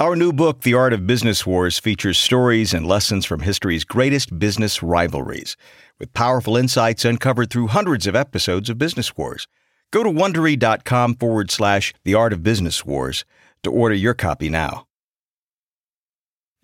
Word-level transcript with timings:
Our 0.00 0.14
new 0.14 0.32
book, 0.32 0.60
The 0.60 0.74
Art 0.74 0.92
of 0.92 1.08
Business 1.08 1.44
Wars, 1.44 1.80
features 1.80 2.18
stories 2.18 2.72
and 2.72 2.86
lessons 2.86 3.26
from 3.26 3.40
history's 3.40 3.82
greatest 3.82 4.38
business 4.38 4.80
rivalries, 4.80 5.56
with 5.98 6.12
powerful 6.12 6.56
insights 6.56 7.04
uncovered 7.04 7.50
through 7.50 7.66
hundreds 7.66 8.06
of 8.06 8.14
episodes 8.14 8.70
of 8.70 8.78
Business 8.78 9.16
Wars. 9.16 9.48
Go 9.90 10.04
to 10.04 10.08
wondery.com 10.08 11.16
forward 11.16 11.50
slash 11.50 11.92
The 12.04 12.14
Art 12.14 12.32
of 12.32 12.44
Business 12.44 12.86
Wars 12.86 13.24
to 13.64 13.72
order 13.72 13.96
your 13.96 14.14
copy 14.14 14.48
now. 14.48 14.86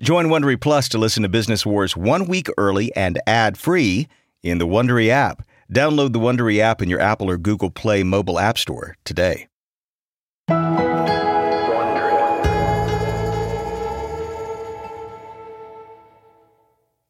Join 0.00 0.26
Wondery 0.26 0.60
Plus 0.60 0.88
to 0.90 0.98
listen 0.98 1.24
to 1.24 1.28
Business 1.28 1.66
Wars 1.66 1.96
one 1.96 2.28
week 2.28 2.46
early 2.56 2.94
and 2.94 3.20
ad 3.26 3.58
free 3.58 4.06
in 4.44 4.58
the 4.58 4.66
Wondery 4.66 5.08
app. 5.08 5.42
Download 5.72 6.12
the 6.12 6.20
Wondery 6.20 6.60
app 6.60 6.80
in 6.80 6.88
your 6.88 7.00
Apple 7.00 7.28
or 7.28 7.36
Google 7.36 7.72
Play 7.72 8.04
mobile 8.04 8.38
app 8.38 8.58
store 8.58 8.94
today. 9.04 9.48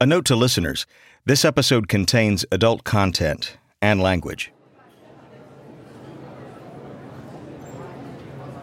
A 0.00 0.06
note 0.06 0.24
to 0.24 0.34
listeners 0.34 0.86
this 1.24 1.44
episode 1.44 1.86
contains 1.88 2.44
adult 2.50 2.82
content 2.82 3.58
and 3.80 4.02
language. 4.02 4.50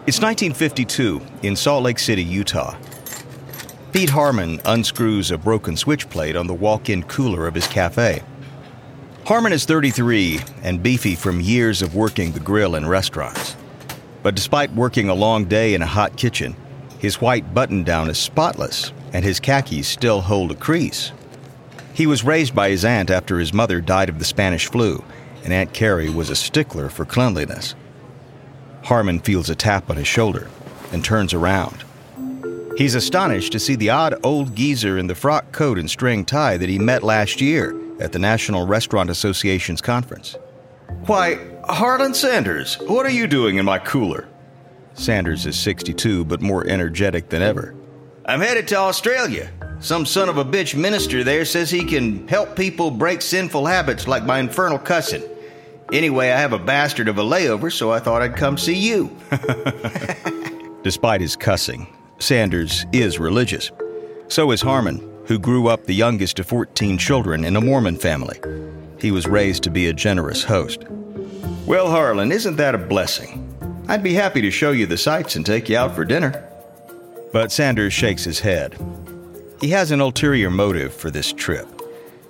It's 0.06 0.20
1952 0.20 1.22
in 1.42 1.56
Salt 1.56 1.84
Lake 1.84 2.00
City, 2.00 2.22
Utah. 2.22 2.76
Pete 3.94 4.10
Harman 4.10 4.60
unscrews 4.66 5.32
a 5.32 5.38
broken 5.38 5.78
switch 5.78 6.10
plate 6.10 6.36
on 6.36 6.48
the 6.48 6.54
walk 6.54 6.90
in 6.90 7.02
cooler 7.04 7.48
of 7.48 7.56
his 7.56 7.68
cafe. 7.68 8.22
Harman 9.26 9.54
is 9.54 9.64
33 9.64 10.42
and 10.64 10.84
beefy 10.84 11.16
from 11.16 11.40
years 11.40 11.82
of 11.82 11.96
working 11.96 12.34
the 12.34 12.42
grill 12.42 12.76
in 12.76 12.86
restaurants. 12.86 13.56
But 14.22 14.36
despite 14.36 14.74
working 14.74 15.08
a 15.08 15.16
long 15.16 15.46
day 15.46 15.76
in 15.76 15.82
a 15.82 15.88
hot 15.88 16.18
kitchen, 16.18 16.58
his 17.00 17.22
white 17.22 17.54
button 17.54 17.84
down 17.86 18.10
is 18.10 18.18
spotless 18.18 18.92
and 19.14 19.24
his 19.24 19.40
khakis 19.40 19.88
still 19.88 20.20
hold 20.20 20.52
a 20.52 20.56
crease. 20.56 21.14
He 21.94 22.08
was 22.08 22.24
raised 22.24 22.56
by 22.56 22.70
his 22.70 22.86
aunt 22.86 23.10
after 23.10 23.40
his 23.40 23.54
mother 23.54 23.82
died 23.82 24.10
of 24.10 24.20
the 24.20 24.26
Spanish 24.26 24.68
flu, 24.68 25.04
and 25.44 25.54
Aunt 25.54 25.74
Carrie 25.74 26.10
was 26.10 26.30
a 26.30 26.36
stickler 26.36 26.90
for 26.90 27.06
cleanliness. 27.06 27.76
Harman 28.84 29.20
feels 29.20 29.50
a 29.50 29.56
tap 29.56 29.90
on 29.90 29.98
his 29.98 30.08
shoulder 30.08 30.50
and 30.92 31.04
turns 31.04 31.34
around. 31.34 31.84
He's 32.78 32.96
astonished 32.96 33.52
to 33.52 33.60
see 33.60 33.76
the 33.76 33.90
odd 33.90 34.16
old 34.24 34.56
geezer 34.56 34.98
in 34.98 35.08
the 35.08 35.16
frock 35.16 35.52
coat 35.52 35.78
and 35.78 35.90
string 35.90 36.26
tie 36.26 36.58
that 36.58 36.70
he 36.70 36.80
met 36.80 37.04
last 37.04 37.42
year 37.42 37.76
at 38.00 38.12
the 38.12 38.20
National 38.20 38.66
Restaurant 38.66 39.10
Association's 39.10 39.82
conference. 39.82 40.38
Why, 41.06 41.38
Harlan 41.66 42.14
Sanders, 42.14 42.76
what 42.88 43.06
are 43.06 43.12
you 43.12 43.28
doing 43.28 43.58
in 43.58 43.66
my 43.66 43.78
cooler? 43.80 44.28
Sanders 44.94 45.46
is 45.46 45.60
62, 45.60 46.26
but 46.26 46.42
more 46.42 46.66
energetic 46.68 47.30
than 47.30 47.42
ever. 47.42 47.76
I'm 48.26 48.40
headed 48.40 48.68
to 48.70 48.76
Australia. 48.76 49.52
Some 49.82 50.06
son 50.06 50.30
of 50.30 50.38
a 50.38 50.46
bitch 50.46 50.76
minister 50.76 51.24
there 51.24 51.44
says 51.44 51.72
he 51.72 51.84
can 51.84 52.28
help 52.28 52.56
people 52.56 52.92
break 52.92 53.20
sinful 53.20 53.66
habits 53.66 54.08
like 54.08 54.24
my 54.24 54.38
infernal 54.38 54.78
cussing. 54.78 55.24
Anyway, 55.92 56.30
I 56.30 56.40
have 56.40 56.54
a 56.54 56.60
bastard 56.60 57.08
of 57.08 57.18
a 57.18 57.24
layover, 57.24 57.74
so 57.74 57.92
I 57.92 58.00
thought 58.00 58.22
I'd 58.22 58.36
come 58.36 58.60
see 58.60 58.76
you. 58.76 59.10
Despite 60.84 61.20
his 61.20 61.36
cussing, 61.36 61.88
Sanders 62.20 62.86
is 62.94 63.18
religious. 63.18 63.72
So 64.28 64.52
is 64.52 64.62
Harman, 64.62 65.02
who 65.26 65.40
grew 65.40 65.68
up 65.68 65.86
the 65.86 65.96
youngest 65.96 66.38
of 66.38 66.46
14 66.46 67.00
children 67.00 67.44
in 67.44 67.56
a 67.56 67.62
Mormon 67.62 67.98
family. 67.98 68.40
He 69.00 69.10
was 69.10 69.26
raised 69.26 69.64
to 69.64 69.72
be 69.72 69.88
a 69.88 69.94
generous 69.94 70.44
host. 70.44 70.84
Well, 71.66 71.90
Harlan, 71.90 72.32
isn't 72.32 72.58
that 72.58 72.76
a 72.76 72.78
blessing? 72.78 73.48
I'd 73.88 74.04
be 74.04 74.14
happy 74.14 74.42
to 74.42 74.52
show 74.52 74.72
you 74.72 74.86
the 74.86 74.98
sights 74.98 75.36
and 75.36 75.44
take 75.44 75.70
you 75.70 75.78
out 75.78 75.96
for 75.96 76.06
dinner. 76.06 76.48
But 77.34 77.52
Sanders 77.52 77.94
shakes 77.94 78.24
his 78.24 78.40
head. 78.40 78.78
He 79.62 79.70
has 79.70 79.92
an 79.92 80.02
ulterior 80.02 80.50
motive 80.50 80.92
for 80.92 81.12
this 81.12 81.32
trip. 81.32 81.68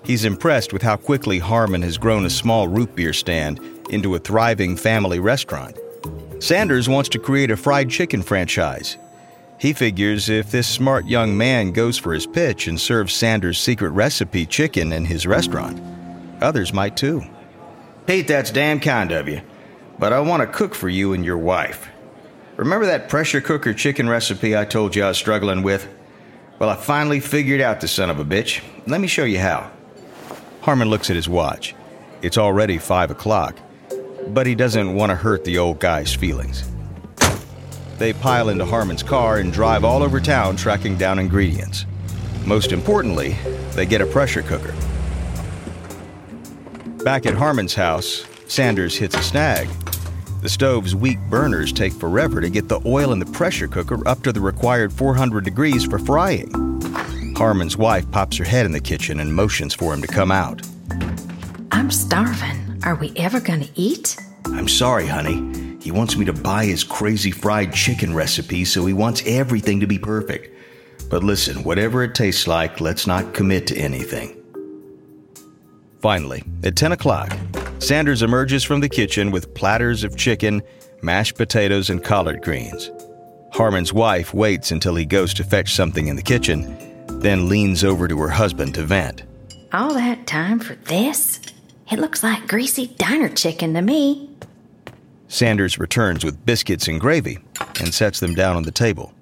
He's 0.04 0.26
impressed 0.26 0.74
with 0.74 0.82
how 0.82 0.98
quickly 0.98 1.40
Harman 1.40 1.82
has 1.82 1.98
grown 1.98 2.26
a 2.26 2.30
small 2.30 2.68
root 2.68 2.94
beer 2.94 3.14
stand 3.14 3.62
into 3.90 4.16
a 4.16 4.20
thriving 4.20 4.76
family 4.76 5.20
restaurant. 5.20 5.78
Sanders 6.40 6.90
wants 6.90 7.08
to 7.10 7.20
create 7.20 7.50
a 7.50 7.56
fried 7.56 7.90
chicken 7.90 8.22
franchise. 8.22 8.98
He 9.58 9.72
figures 9.72 10.28
if 10.28 10.52
this 10.52 10.68
smart 10.68 11.06
young 11.06 11.38
man 11.38 11.72
goes 11.72 11.98
for 11.98 12.14
his 12.14 12.28
pitch 12.28 12.68
and 12.68 12.78
serves 12.78 13.14
Sanders' 13.14 13.60
secret 13.60 13.92
recipe 13.92 14.46
chicken 14.46 14.92
in 14.92 15.06
his 15.06 15.26
restaurant, 15.26 15.82
others 16.42 16.74
might 16.74 16.98
too. 16.98 17.24
Pete, 18.08 18.28
that's 18.28 18.52
damn 18.52 18.82
kind 18.82 19.14
of 19.14 19.30
you, 19.30 19.40
but 19.98 20.12
I 20.12 20.20
want 20.20 20.42
to 20.42 20.48
cook 20.48 20.76
for 20.76 20.90
you 20.90 21.14
and 21.14 21.24
your 21.24 21.38
wife. 21.38 21.88
Remember 22.58 22.88
that 22.88 23.08
pressure 23.08 23.40
cooker 23.40 23.74
chicken 23.74 24.10
recipe 24.10 24.58
I 24.58 24.66
told 24.66 24.98
you 24.98 25.04
I 25.04 25.10
was 25.10 25.18
struggling 25.18 25.64
with? 25.64 25.88
Well, 26.62 26.70
I 26.70 26.76
finally 26.76 27.20
figured 27.20 27.60
out 27.60 27.82
the 27.82 27.88
son 27.88 28.12
of 28.12 28.20
a 28.20 28.24
bitch. 28.24 28.62
Let 28.86 29.02
me 29.02 29.08
show 29.08 29.24
you 29.24 29.40
how. 29.40 29.72
Harman 30.62 30.92
looks 30.92 31.10
at 31.10 31.16
his 31.16 31.28
watch. 31.28 31.74
It's 32.22 32.38
already 32.38 32.78
five 32.78 33.10
o'clock, 33.10 33.58
but 34.28 34.46
he 34.46 34.54
doesn't 34.54 34.94
want 34.94 35.10
to 35.10 35.16
hurt 35.16 35.44
the 35.44 35.58
old 35.58 35.80
guy's 35.80 36.14
feelings. 36.14 36.70
They 37.98 38.14
pile 38.14 38.50
into 38.50 38.64
Harman's 38.64 39.02
car 39.02 39.40
and 39.40 39.52
drive 39.52 39.84
all 39.84 40.04
over 40.04 40.20
town 40.20 40.56
tracking 40.56 40.98
down 40.98 41.18
ingredients. 41.18 41.88
Most 42.46 42.72
importantly, 42.72 43.36
they 43.72 43.88
get 43.88 44.02
a 44.02 44.06
pressure 44.06 44.44
cooker. 44.44 44.76
Back 47.04 47.26
at 47.26 47.34
Harman's 47.34 47.74
house, 47.74 48.24
Sanders 48.48 48.96
hits 48.96 49.16
a 49.16 49.24
snag. 49.24 49.68
The 50.44 50.50
stove's 50.50 50.94
weak 50.96 51.18
burners 51.28 51.74
take 51.74 51.94
forever 51.94 52.40
to 52.40 52.52
get 52.52 52.68
the 52.68 52.82
oil 52.86 53.14
in 53.14 53.18
the 53.18 53.26
pressure 53.42 53.68
cooker 53.68 54.08
up 54.08 54.22
to 54.22 54.32
the 54.32 54.40
required 54.40 54.94
400 54.94 55.44
degrees 55.44 55.84
for 55.84 55.98
frying. 55.98 56.48
Harman's 57.36 57.76
wife 57.76 58.06
pops 58.12 58.38
her 58.38 58.44
head 58.44 58.68
in 58.68 58.72
the 58.72 58.80
kitchen 58.80 59.20
and 59.20 59.34
motions 59.34 59.74
for 59.74 59.96
him 59.96 60.02
to 60.04 60.08
come 60.08 60.32
out. 60.32 60.62
I'm 61.72 61.90
starving. 61.90 62.80
Are 62.84 62.94
we 62.94 63.12
ever 63.16 63.40
going 63.40 63.62
to 63.62 63.70
eat? 63.74 64.16
I'm 64.46 64.68
sorry, 64.68 65.08
honey. 65.08 65.80
He 65.82 65.90
wants 65.90 66.16
me 66.16 66.26
to 66.26 66.34
buy 66.34 66.66
his 66.66 66.84
crazy 66.84 67.32
fried 67.32 67.74
chicken 67.74 68.14
recipe, 68.14 68.64
so 68.64 68.86
he 68.86 68.94
wants 68.94 69.24
everything 69.26 69.80
to 69.80 69.88
be 69.88 69.98
perfect. 69.98 70.56
But 71.10 71.24
listen, 71.24 71.64
whatever 71.64 72.04
it 72.04 72.14
tastes 72.14 72.46
like, 72.46 72.80
let's 72.80 73.08
not 73.08 73.34
commit 73.34 73.66
to 73.68 73.76
anything. 73.76 74.40
Finally, 76.00 76.44
at 76.64 76.76
10 76.76 76.92
o'clock, 76.92 77.36
Sanders 77.80 78.22
emerges 78.22 78.64
from 78.64 78.82
the 78.82 78.90
kitchen 78.90 79.32
with 79.32 79.52
platters 79.56 80.04
of 80.04 80.16
chicken, 80.16 80.62
mashed 81.02 81.38
potatoes, 81.38 81.90
and 81.90 82.04
collard 82.04 82.44
greens. 82.44 82.92
Harman's 83.52 83.94
wife 83.94 84.34
waits 84.34 84.72
until 84.72 84.96
he 84.96 85.06
goes 85.06 85.34
to 85.36 85.44
fetch 85.44 85.74
something 85.74 86.08
in 86.08 86.16
the 86.16 86.22
kitchen 86.22 86.78
then 87.22 87.48
leans 87.48 87.84
over 87.84 88.08
to 88.08 88.18
her 88.20 88.30
husband 88.30 88.74
to 88.76 88.84
vent. 88.84 89.24
All 89.74 89.94
that 89.94 90.26
time 90.28 90.60
for 90.60 90.76
this? 90.76 91.40
It 91.92 92.00
looks 92.00 92.24
like 92.24 92.48
greasy 92.48 92.88
diner 92.98 93.30
chicken 93.30 93.74
to 93.76 93.82
me. 93.82 94.30
Sanders 95.28 95.78
returns 95.78 96.26
with 96.26 96.46
biscuits 96.46 96.88
and 96.88 97.00
gravy 97.00 97.40
and 97.80 97.94
sets 97.94 98.20
them 98.20 98.34
down 98.34 98.56
on 98.56 98.64
the 98.64 98.72
table. 98.72 99.14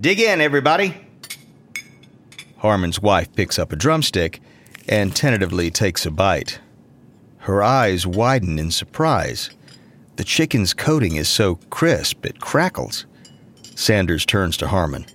Dig 0.00 0.20
in, 0.20 0.40
everybody. 0.40 0.94
Harman's 2.58 3.00
wife 3.00 3.32
picks 3.34 3.58
up 3.58 3.72
a 3.72 3.76
drumstick 3.76 4.40
and 4.88 5.14
tentatively 5.16 5.70
takes 5.70 6.06
a 6.06 6.10
bite. 6.10 6.60
Her 7.38 7.62
eyes 7.62 8.06
widen 8.06 8.58
in 8.58 8.70
surprise. 8.70 9.50
The 10.16 10.24
chicken's 10.24 10.74
coating 10.74 11.16
is 11.16 11.28
so 11.28 11.56
crisp 11.70 12.26
it 12.26 12.40
crackles. 12.40 13.06
Sanders 13.78 14.26
turns 14.26 14.56
to 14.56 14.66
Harman. 14.66 15.06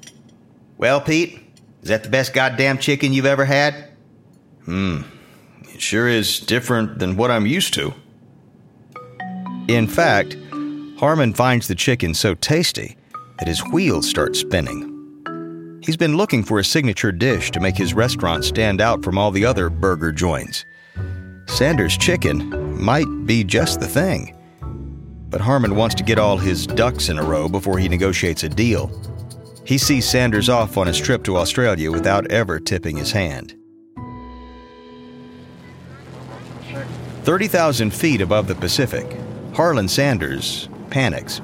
Well, 0.77 1.01
Pete, 1.01 1.37
is 1.81 1.89
that 1.89 2.03
the 2.03 2.09
best 2.09 2.33
goddamn 2.33 2.77
chicken 2.77 3.11
you've 3.11 3.25
ever 3.25 3.43
had? 3.43 3.89
Hmm. 4.63 5.01
It 5.73 5.81
sure 5.81 6.07
is 6.07 6.39
different 6.39 6.97
than 6.97 7.17
what 7.17 7.29
I'm 7.29 7.45
used 7.45 7.73
to. 7.73 7.93
In 9.67 9.85
fact, 9.85 10.37
Harman 10.97 11.33
finds 11.33 11.67
the 11.67 11.75
chicken 11.75 12.13
so 12.13 12.35
tasty 12.35 12.95
that 13.39 13.49
his 13.49 13.59
wheels 13.73 14.09
start 14.09 14.37
spinning. 14.37 15.81
He's 15.83 15.97
been 15.97 16.15
looking 16.15 16.41
for 16.41 16.59
a 16.59 16.63
signature 16.63 17.11
dish 17.11 17.51
to 17.51 17.59
make 17.59 17.75
his 17.75 17.93
restaurant 17.93 18.45
stand 18.45 18.79
out 18.79 19.03
from 19.03 19.17
all 19.17 19.31
the 19.31 19.43
other 19.43 19.69
burger 19.69 20.13
joints. 20.13 20.63
Sanders' 21.47 21.97
chicken 21.97 22.81
might 22.81 23.25
be 23.25 23.43
just 23.43 23.81
the 23.81 23.87
thing. 23.87 24.37
But 25.33 25.41
Harman 25.41 25.75
wants 25.75 25.95
to 25.95 26.03
get 26.03 26.19
all 26.19 26.37
his 26.37 26.67
ducks 26.67 27.09
in 27.09 27.17
a 27.17 27.23
row 27.23 27.49
before 27.49 27.79
he 27.79 27.89
negotiates 27.89 28.43
a 28.43 28.49
deal. 28.49 28.91
He 29.65 29.79
sees 29.79 30.07
Sanders 30.07 30.47
off 30.47 30.77
on 30.77 30.85
his 30.85 30.99
trip 30.99 31.23
to 31.23 31.37
Australia 31.37 31.91
without 31.91 32.29
ever 32.31 32.59
tipping 32.59 32.97
his 32.97 33.11
hand. 33.11 33.55
30,000 37.23 37.91
feet 37.91 38.21
above 38.21 38.45
the 38.45 38.53
Pacific, 38.53 39.17
Harlan 39.55 39.87
Sanders 39.87 40.69
panics. 40.91 41.41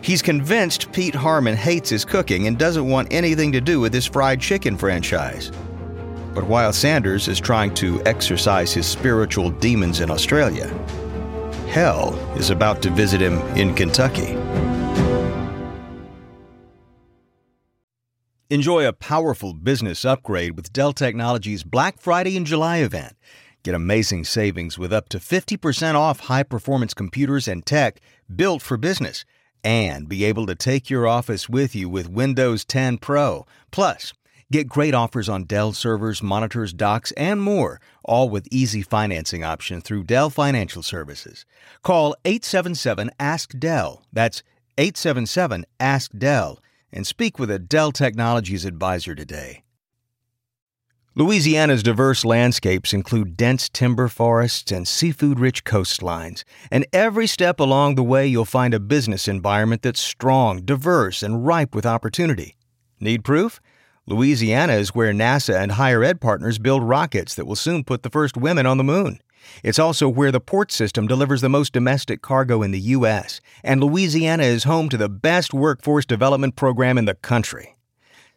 He's 0.00 0.20
convinced 0.20 0.90
Pete 0.90 1.14
Harman 1.14 1.54
hates 1.54 1.90
his 1.90 2.04
cooking 2.04 2.48
and 2.48 2.58
doesn't 2.58 2.88
want 2.88 3.12
anything 3.12 3.52
to 3.52 3.60
do 3.60 3.78
with 3.78 3.94
his 3.94 4.04
fried 4.04 4.40
chicken 4.40 4.76
franchise. 4.76 5.52
But 6.34 6.48
while 6.48 6.72
Sanders 6.72 7.28
is 7.28 7.38
trying 7.38 7.72
to 7.74 8.02
exorcise 8.04 8.72
his 8.72 8.86
spiritual 8.86 9.50
demons 9.50 10.00
in 10.00 10.10
Australia, 10.10 10.68
hell 11.72 12.14
is 12.36 12.50
about 12.50 12.82
to 12.82 12.90
visit 12.90 13.18
him 13.20 13.38
in 13.56 13.74
Kentucky. 13.74 14.36
Enjoy 18.50 18.86
a 18.86 18.92
powerful 18.92 19.54
business 19.54 20.04
upgrade 20.04 20.54
with 20.54 20.74
Dell 20.74 20.92
Technologies 20.92 21.64
Black 21.64 21.98
Friday 21.98 22.36
and 22.36 22.44
July 22.44 22.78
event. 22.78 23.16
Get 23.62 23.74
amazing 23.74 24.24
savings 24.24 24.76
with 24.78 24.92
up 24.92 25.08
to 25.08 25.18
50% 25.18 25.94
off 25.94 26.20
high 26.20 26.42
performance 26.42 26.92
computers 26.92 27.48
and 27.48 27.64
tech 27.64 28.00
built 28.36 28.60
for 28.60 28.76
business, 28.76 29.24
and 29.64 30.06
be 30.06 30.24
able 30.24 30.44
to 30.44 30.54
take 30.54 30.90
your 30.90 31.06
office 31.06 31.48
with 31.48 31.74
you 31.74 31.88
with 31.88 32.10
Windows 32.10 32.66
10 32.66 32.98
Pro. 32.98 33.46
Plus, 33.70 34.12
get 34.52 34.68
great 34.68 34.94
offers 34.94 35.28
on 35.28 35.44
Dell 35.44 35.72
servers, 35.72 36.22
monitors, 36.22 36.72
docks, 36.72 37.10
and 37.12 37.42
more, 37.42 37.80
all 38.04 38.28
with 38.28 38.46
easy 38.50 38.82
financing 38.82 39.42
option 39.42 39.80
through 39.80 40.04
Dell 40.04 40.30
Financial 40.30 40.82
Services. 40.82 41.44
Call 41.82 42.14
877 42.24 43.10
Ask 43.18 43.58
Dell. 43.58 44.04
That's 44.12 44.42
877 44.78 45.64
Ask 45.80 46.12
Dell 46.16 46.60
and 46.92 47.06
speak 47.06 47.38
with 47.38 47.50
a 47.50 47.58
Dell 47.58 47.90
Technologies 47.90 48.64
advisor 48.64 49.14
today. 49.14 49.64
Louisiana's 51.14 51.82
diverse 51.82 52.24
landscapes 52.24 52.94
include 52.94 53.36
dense 53.36 53.68
timber 53.68 54.08
forests 54.08 54.72
and 54.72 54.88
seafood 54.88 55.38
rich 55.38 55.62
coastlines, 55.64 56.42
and 56.70 56.86
every 56.90 57.26
step 57.26 57.60
along 57.60 57.94
the 57.96 58.02
way 58.02 58.26
you'll 58.26 58.46
find 58.46 58.72
a 58.72 58.80
business 58.80 59.28
environment 59.28 59.82
that's 59.82 60.00
strong, 60.00 60.62
diverse, 60.62 61.22
and 61.22 61.46
ripe 61.46 61.74
with 61.74 61.84
opportunity. 61.84 62.56
Need 62.98 63.24
proof? 63.24 63.60
Louisiana 64.06 64.74
is 64.74 64.94
where 64.94 65.12
NASA 65.12 65.54
and 65.54 65.72
higher 65.72 66.02
ed 66.02 66.20
partners 66.20 66.58
build 66.58 66.82
rockets 66.82 67.36
that 67.36 67.46
will 67.46 67.54
soon 67.54 67.84
put 67.84 68.02
the 68.02 68.10
first 68.10 68.36
women 68.36 68.66
on 68.66 68.76
the 68.76 68.84
moon. 68.84 69.20
It's 69.62 69.78
also 69.78 70.08
where 70.08 70.32
the 70.32 70.40
port 70.40 70.72
system 70.72 71.06
delivers 71.06 71.40
the 71.40 71.48
most 71.48 71.72
domestic 71.72 72.20
cargo 72.20 72.62
in 72.62 72.72
the 72.72 72.80
U.S., 72.80 73.40
and 73.62 73.80
Louisiana 73.80 74.42
is 74.42 74.64
home 74.64 74.88
to 74.88 74.96
the 74.96 75.08
best 75.08 75.54
workforce 75.54 76.04
development 76.04 76.56
program 76.56 76.98
in 76.98 77.04
the 77.04 77.14
country. 77.14 77.76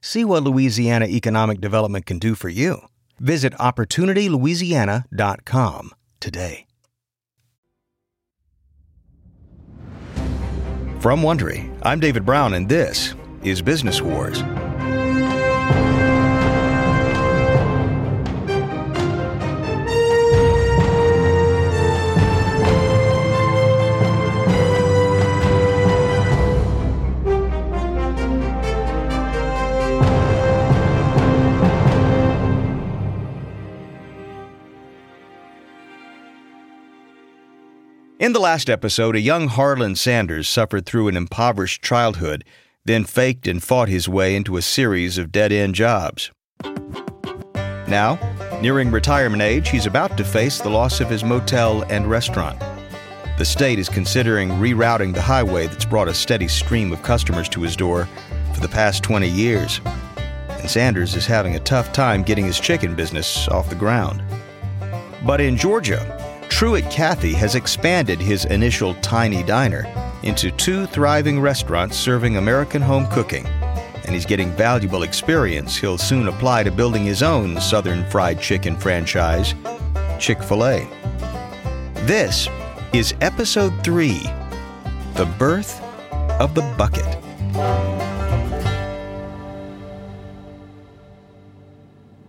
See 0.02 0.24
what 0.24 0.44
Louisiana 0.44 1.08
Economic 1.08 1.62
Development 1.62 2.06
can 2.06 2.20
do 2.20 2.36
for 2.36 2.50
you. 2.50 2.82
Visit 3.20 3.54
OpportunityLouisiana.com 3.54 5.92
today. 6.20 6.68
From 11.00 11.22
Wondery, 11.22 11.76
I'm 11.82 12.00
David 12.00 12.24
Brown, 12.26 12.54
and 12.54 12.70
this 12.70 13.16
is 13.44 13.62
Business 13.62 14.02
Wars. 14.02 14.42
In 38.26 38.34
the 38.34 38.40
last 38.40 38.72
episode, 38.72 39.16
a 39.16 39.20
young 39.20 39.50
Harlan 39.50 39.96
Sanders 39.96 40.50
suffered 40.50 40.88
through 40.88 41.10
an 41.10 41.16
impoverished 41.16 41.84
childhood, 41.84 42.44
then 42.84 43.04
faked 43.04 43.48
and 43.48 43.62
fought 43.62 43.88
his 43.88 44.10
way 44.10 44.36
into 44.36 44.58
a 44.58 44.64
series 44.64 45.20
of 45.20 45.32
dead 45.32 45.52
end 45.52 45.76
jobs. 45.76 46.32
Now, 47.88 48.18
nearing 48.64 48.90
retirement 48.90 49.44
age, 49.44 49.70
he's 49.70 49.86
about 49.86 50.18
to 50.18 50.24
face 50.24 50.58
the 50.58 50.72
loss 50.72 51.02
of 51.02 51.08
his 51.08 51.24
motel 51.24 51.84
and 51.84 52.10
restaurant. 52.10 52.60
The 53.38 53.46
state 53.46 53.78
is 53.78 53.90
considering 53.90 54.50
rerouting 54.54 55.14
the 55.14 55.22
highway 55.22 55.68
that's 55.68 55.86
brought 55.86 56.08
a 56.08 56.14
steady 56.16 56.48
stream 56.48 56.92
of 56.92 57.04
customers 57.04 57.48
to 57.50 57.62
his 57.62 57.76
door 57.76 58.10
for 58.56 58.60
the 58.60 58.68
past 58.68 59.04
20 59.04 59.30
years. 59.30 59.82
And 60.50 60.68
Sanders 60.68 61.16
is 61.16 61.28
having 61.28 61.58
a 61.58 61.60
tough 61.60 61.94
time 61.94 62.24
getting 62.24 62.46
his 62.46 62.60
chicken 62.60 62.96
business 62.96 63.48
off 63.50 63.70
the 63.70 63.76
ground. 63.76 64.24
But 65.24 65.42
in 65.42 65.58
Georgia, 65.58 66.25
Truett 66.50 66.90
Cathy 66.90 67.34
has 67.34 67.56
expanded 67.56 68.20
his 68.20 68.46
initial 68.46 68.96
tiny 68.96 69.44
diner 69.44 69.86
into 70.24 70.52
two 70.52 70.86
thriving 70.86 71.40
restaurants 71.40 71.98
serving 71.98 72.38
American 72.38 72.82
home 72.82 73.08
cooking, 73.08 73.46
and 73.46 74.12
he's 74.12 74.26
getting 74.26 74.52
valuable 74.52 75.04
experience 75.04 75.76
he'll 75.76 75.98
soon 75.98 76.28
apply 76.28 76.64
to 76.64 76.72
building 76.72 77.04
his 77.04 77.22
own 77.22 77.60
Southern 77.60 78.10
fried 78.10 78.40
chicken 78.40 78.78
franchise, 78.78 79.54
Chick 80.20 80.42
fil 80.42 80.66
A. 80.66 80.88
This 82.06 82.48
is 82.94 83.14
episode 83.20 83.74
three 83.84 84.22
The 85.16 85.26
Birth 85.38 85.82
of 86.40 86.56
the 86.56 86.62
Bucket. 86.78 87.06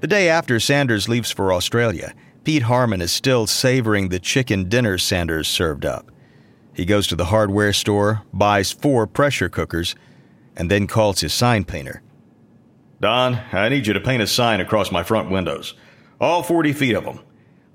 The 0.00 0.06
day 0.08 0.28
after 0.28 0.60
Sanders 0.60 1.08
leaves 1.08 1.30
for 1.30 1.52
Australia, 1.52 2.14
Pete 2.46 2.62
Harman 2.62 3.02
is 3.02 3.10
still 3.10 3.48
savoring 3.48 4.08
the 4.08 4.20
chicken 4.20 4.68
dinner 4.68 4.98
Sanders 4.98 5.48
served 5.48 5.84
up. 5.84 6.12
He 6.74 6.84
goes 6.84 7.08
to 7.08 7.16
the 7.16 7.24
hardware 7.24 7.72
store, 7.72 8.22
buys 8.32 8.70
four 8.70 9.08
pressure 9.08 9.48
cookers, 9.48 9.96
and 10.54 10.70
then 10.70 10.86
calls 10.86 11.18
his 11.22 11.34
sign 11.34 11.64
painter. 11.64 12.02
Don, 13.00 13.40
I 13.50 13.68
need 13.68 13.88
you 13.88 13.94
to 13.94 14.00
paint 14.00 14.22
a 14.22 14.28
sign 14.28 14.60
across 14.60 14.92
my 14.92 15.02
front 15.02 15.28
windows. 15.28 15.74
All 16.20 16.44
40 16.44 16.72
feet 16.72 16.94
of 16.94 17.04
them. 17.04 17.18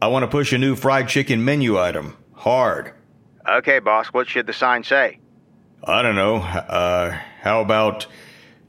I 0.02 0.08
want 0.08 0.24
to 0.24 0.28
push 0.30 0.54
a 0.54 0.58
new 0.58 0.78
fried 0.78 1.10
chicken 1.10 1.44
menu 1.44 1.78
item. 1.78 2.16
Hard. 2.32 2.94
Okay, 3.46 3.80
boss. 3.80 4.08
What 4.14 4.30
should 4.30 4.48
the 4.48 4.54
sign 4.54 4.86
say? 4.86 5.20
I 5.84 6.02
don't 6.02 6.16
know. 6.16 6.38
Uh, 6.38 7.20
how 7.42 7.60
about 7.60 8.08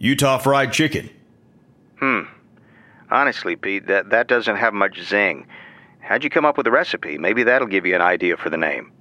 Utah 0.00 0.38
fried 0.38 0.72
chicken? 0.72 1.10
Hmm. 2.00 2.22
Honestly, 3.08 3.54
Pete, 3.54 3.86
that, 3.86 4.10
that 4.10 4.26
doesn't 4.26 4.56
have 4.56 4.74
much 4.74 5.00
zing. 5.00 5.46
How'd 6.02 6.24
you 6.24 6.30
come 6.30 6.44
up 6.44 6.56
with 6.56 6.64
the 6.64 6.70
recipe? 6.70 7.16
Maybe 7.16 7.44
that'll 7.44 7.68
give 7.68 7.86
you 7.86 7.94
an 7.94 8.02
idea 8.02 8.36
for 8.36 8.50
the 8.50 8.56
name. 8.56 8.92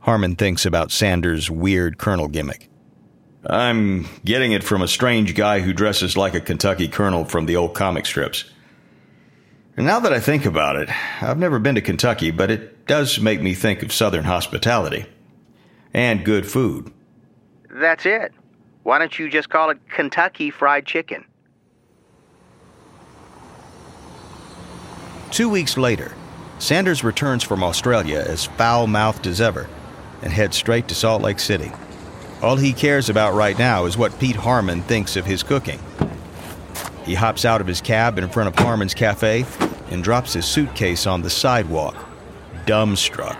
Harman 0.00 0.36
thinks 0.36 0.64
about 0.64 0.90
Sanders' 0.90 1.50
weird 1.50 1.98
colonel 1.98 2.28
gimmick. 2.28 2.68
I'm 3.46 4.08
getting 4.24 4.52
it 4.52 4.64
from 4.64 4.82
a 4.82 4.88
strange 4.88 5.34
guy 5.34 5.60
who 5.60 5.72
dresses 5.72 6.16
like 6.16 6.34
a 6.34 6.40
Kentucky 6.40 6.88
colonel 6.88 7.24
from 7.24 7.46
the 7.46 7.56
old 7.56 7.74
comic 7.74 8.06
strips. 8.06 8.50
And 9.76 9.86
now 9.86 10.00
that 10.00 10.12
I 10.12 10.18
think 10.18 10.44
about 10.44 10.76
it, 10.76 10.88
I've 11.22 11.38
never 11.38 11.58
been 11.58 11.76
to 11.76 11.80
Kentucky, 11.80 12.30
but 12.30 12.50
it 12.50 12.86
does 12.86 13.20
make 13.20 13.40
me 13.40 13.54
think 13.54 13.82
of 13.82 13.92
Southern 13.92 14.24
hospitality. 14.24 15.06
And 15.94 16.24
good 16.24 16.46
food. 16.46 16.92
That's 17.70 18.04
it. 18.06 18.32
Why 18.82 18.98
don't 18.98 19.16
you 19.18 19.30
just 19.30 19.50
call 19.50 19.70
it 19.70 19.78
Kentucky 19.88 20.50
Fried 20.50 20.84
Chicken? 20.84 21.24
Two 25.30 25.48
weeks 25.48 25.76
later, 25.76 26.12
Sanders 26.58 27.04
returns 27.04 27.44
from 27.44 27.62
Australia 27.62 28.24
as 28.26 28.46
foul 28.46 28.86
mouthed 28.86 29.26
as 29.26 29.40
ever 29.40 29.68
and 30.22 30.32
heads 30.32 30.56
straight 30.56 30.88
to 30.88 30.94
Salt 30.94 31.22
Lake 31.22 31.38
City. 31.38 31.70
All 32.42 32.56
he 32.56 32.72
cares 32.72 33.08
about 33.08 33.34
right 33.34 33.58
now 33.58 33.84
is 33.84 33.96
what 33.96 34.18
Pete 34.18 34.36
Harman 34.36 34.82
thinks 34.82 35.16
of 35.16 35.26
his 35.26 35.42
cooking. 35.42 35.78
He 37.04 37.14
hops 37.14 37.44
out 37.44 37.60
of 37.60 37.66
his 37.66 37.80
cab 37.80 38.18
in 38.18 38.28
front 38.28 38.48
of 38.48 38.56
Harman's 38.56 38.94
cafe 38.94 39.44
and 39.90 40.02
drops 40.02 40.32
his 40.32 40.46
suitcase 40.46 41.06
on 41.06 41.22
the 41.22 41.30
sidewalk, 41.30 41.96
dumbstruck. 42.66 43.38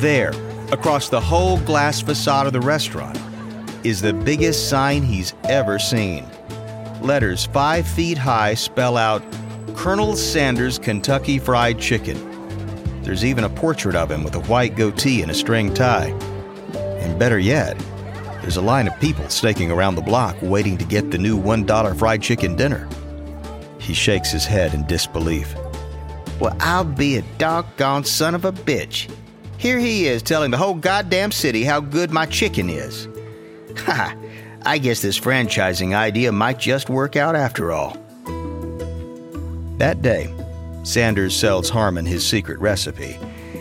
There, 0.00 0.32
across 0.72 1.08
the 1.08 1.20
whole 1.20 1.58
glass 1.60 2.00
facade 2.00 2.46
of 2.46 2.52
the 2.52 2.60
restaurant, 2.60 3.18
is 3.84 4.00
the 4.00 4.12
biggest 4.12 4.68
sign 4.68 5.02
he's 5.02 5.34
ever 5.44 5.78
seen. 5.78 6.26
Letters 7.02 7.46
five 7.46 7.86
feet 7.86 8.18
high 8.18 8.54
spell 8.54 8.96
out 8.96 9.22
Colonel 9.76 10.16
Sanders 10.16 10.78
Kentucky 10.78 11.38
Fried 11.38 11.78
Chicken. 11.78 12.18
There's 13.02 13.24
even 13.24 13.44
a 13.44 13.48
portrait 13.48 13.94
of 13.94 14.10
him 14.10 14.24
with 14.24 14.34
a 14.34 14.40
white 14.40 14.74
goatee 14.74 15.22
and 15.22 15.30
a 15.30 15.34
string 15.34 15.72
tie. 15.74 16.08
And 16.74 17.18
better 17.18 17.38
yet, 17.38 17.78
there's 18.40 18.56
a 18.56 18.62
line 18.62 18.88
of 18.88 18.98
people 19.00 19.28
staking 19.28 19.70
around 19.70 19.94
the 19.94 20.00
block 20.00 20.34
waiting 20.40 20.76
to 20.78 20.84
get 20.84 21.10
the 21.10 21.18
new 21.18 21.38
$1 21.38 21.98
fried 21.98 22.22
chicken 22.22 22.56
dinner. 22.56 22.88
He 23.78 23.92
shakes 23.92 24.32
his 24.32 24.46
head 24.46 24.74
in 24.74 24.86
disbelief. 24.86 25.54
Well, 26.40 26.56
I'll 26.58 26.84
be 26.84 27.18
a 27.18 27.22
doggone 27.38 28.04
son 28.04 28.34
of 28.34 28.44
a 28.44 28.52
bitch. 28.52 29.08
Here 29.58 29.78
he 29.78 30.06
is 30.06 30.22
telling 30.22 30.50
the 30.50 30.56
whole 30.56 30.74
goddamn 30.74 31.30
city 31.30 31.64
how 31.64 31.80
good 31.80 32.10
my 32.10 32.26
chicken 32.26 32.70
is. 32.70 33.08
Ha! 33.80 34.16
I 34.64 34.78
guess 34.78 35.02
this 35.02 35.20
franchising 35.20 35.94
idea 35.94 36.32
might 36.32 36.58
just 36.58 36.88
work 36.88 37.14
out 37.14 37.36
after 37.36 37.72
all. 37.72 38.05
That 39.78 40.00
day, 40.00 40.32
Sanders 40.84 41.36
sells 41.36 41.68
Harman 41.68 42.06
his 42.06 42.26
secret 42.26 42.58
recipe 42.60 43.18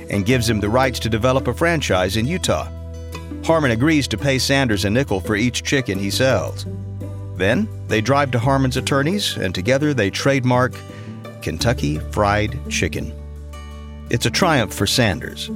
and 0.09 0.25
gives 0.25 0.49
him 0.49 0.59
the 0.59 0.69
rights 0.69 0.99
to 0.99 1.09
develop 1.09 1.47
a 1.47 1.53
franchise 1.53 2.15
in 2.17 2.27
Utah. 2.27 2.69
Harman 3.43 3.71
agrees 3.71 4.07
to 4.07 4.17
pay 4.17 4.39
Sanders 4.39 4.85
a 4.85 4.89
nickel 4.89 5.19
for 5.19 5.35
each 5.35 5.63
chicken 5.63 5.99
he 5.99 6.09
sells. 6.09 6.65
Then 7.35 7.67
they 7.87 7.99
drive 7.99 8.31
to 8.31 8.39
Harman's 8.39 8.77
attorneys 8.77 9.35
and 9.35 9.53
together 9.53 9.93
they 9.93 10.09
trademark 10.09 10.73
Kentucky 11.41 11.99
Fried 12.11 12.57
Chicken. 12.69 13.13
It's 14.09 14.25
a 14.25 14.31
triumph 14.31 14.73
for 14.73 14.87
Sanders, 14.87 15.49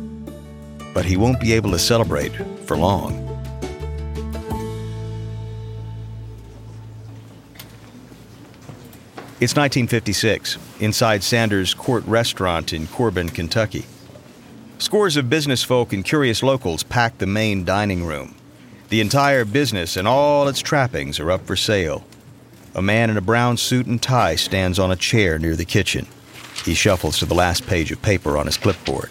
but 0.94 1.06
he 1.06 1.16
won't 1.16 1.39
be 1.39 1.54
able 1.54 1.72
to 1.72 1.80
celebrate 1.80 2.34
for 2.66 2.75
long. 2.75 3.28
It's 9.41 9.55
1956, 9.55 10.58
inside 10.81 11.24
Sanders' 11.24 11.74
Court 11.74 12.03
Restaurant 12.05 12.74
in 12.74 12.88
Corbin, 12.88 13.29
Kentucky. 13.29 13.86
Scores 14.79 15.15
of 15.15 15.29
business 15.29 15.63
folk 15.63 15.93
and 15.93 16.03
curious 16.03 16.43
locals 16.43 16.84
pack 16.84 17.17
the 17.19 17.25
main 17.25 17.63
dining 17.63 18.05
room. 18.05 18.36
The 18.89 19.00
entire 19.00 19.46
business 19.46 19.96
and 19.96 20.10
all 20.10 20.50
its 20.50 20.60
trappings 20.60 21.22
are 21.22 21.31
up 21.31 21.48
for 21.48 21.55
sale. 21.55 22.03
A 22.75 22.81
man 22.81 23.10
in 23.10 23.15
a 23.15 23.22
brown 23.22 23.55
suit 23.55 23.86
and 23.86 24.01
tie 24.01 24.36
stands 24.36 24.77
on 24.77 24.91
a 24.91 24.98
chair 24.98 25.39
near 25.39 25.55
the 25.55 25.63
kitchen. 25.63 26.05
He 26.65 26.74
shuffles 26.74 27.17
to 27.19 27.25
the 27.25 27.34
last 27.34 27.65
page 27.65 27.93
of 27.93 28.01
paper 28.01 28.38
on 28.38 28.46
his 28.46 28.58
clipboard. 28.58 29.10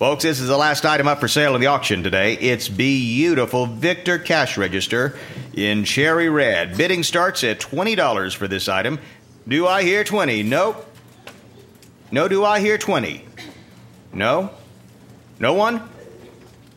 Folks, 0.00 0.24
this 0.24 0.40
is 0.40 0.48
the 0.48 0.56
last 0.56 0.84
item 0.84 1.06
up 1.06 1.20
for 1.20 1.28
sale 1.28 1.54
in 1.54 1.60
the 1.60 1.68
auction 1.68 2.02
today. 2.02 2.32
It's 2.38 2.68
beautiful 2.68 3.66
Victor 3.66 4.18
cash 4.18 4.58
register 4.58 5.16
in 5.54 5.84
cherry 5.84 6.28
red. 6.28 6.76
Bidding 6.76 7.04
starts 7.04 7.44
at 7.44 7.60
$20 7.60 8.34
for 8.34 8.48
this 8.48 8.68
item. 8.68 8.98
Do 9.46 9.66
I 9.66 9.82
hear 9.82 10.04
20? 10.04 10.42
Nope. 10.44 10.86
No, 12.10 12.28
do 12.28 12.44
I 12.44 12.60
hear 12.60 12.78
20? 12.78 13.24
No? 14.12 14.50
No 15.40 15.54
one? 15.54 15.88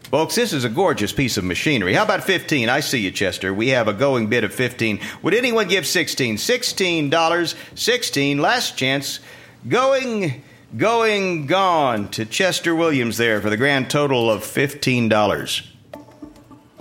Folks, 0.06 0.36
this 0.36 0.54
is 0.54 0.64
a 0.64 0.70
gorgeous 0.70 1.12
piece 1.12 1.36
of 1.38 1.44
machinery. 1.44 1.94
How 1.94 2.04
about 2.04 2.24
15? 2.24 2.70
I 2.70 2.80
see 2.80 3.00
you, 3.00 3.12
Chester. 3.12 3.54
We 3.54 3.70
have 3.70 3.88
a 3.88 3.94
going 3.94 4.28
bid 4.28 4.44
of 4.44 4.54
15. 4.54 5.00
Would 5.24 5.34
anyone 5.34 5.68
give 5.68 5.86
16? 5.86 6.38
$16. 6.38 7.56
16. 7.76 8.38
Last 8.40 8.78
chance. 8.78 9.20
Going, 9.68 10.42
going, 10.78 11.48
gone 11.48 12.08
to 12.12 12.26
Chester 12.26 12.74
Williams 12.74 13.18
there 13.18 13.42
for 13.42 13.50
the 13.50 13.58
grand 13.58 13.90
total 13.90 14.32
of 14.32 14.42
$15. 14.42 15.68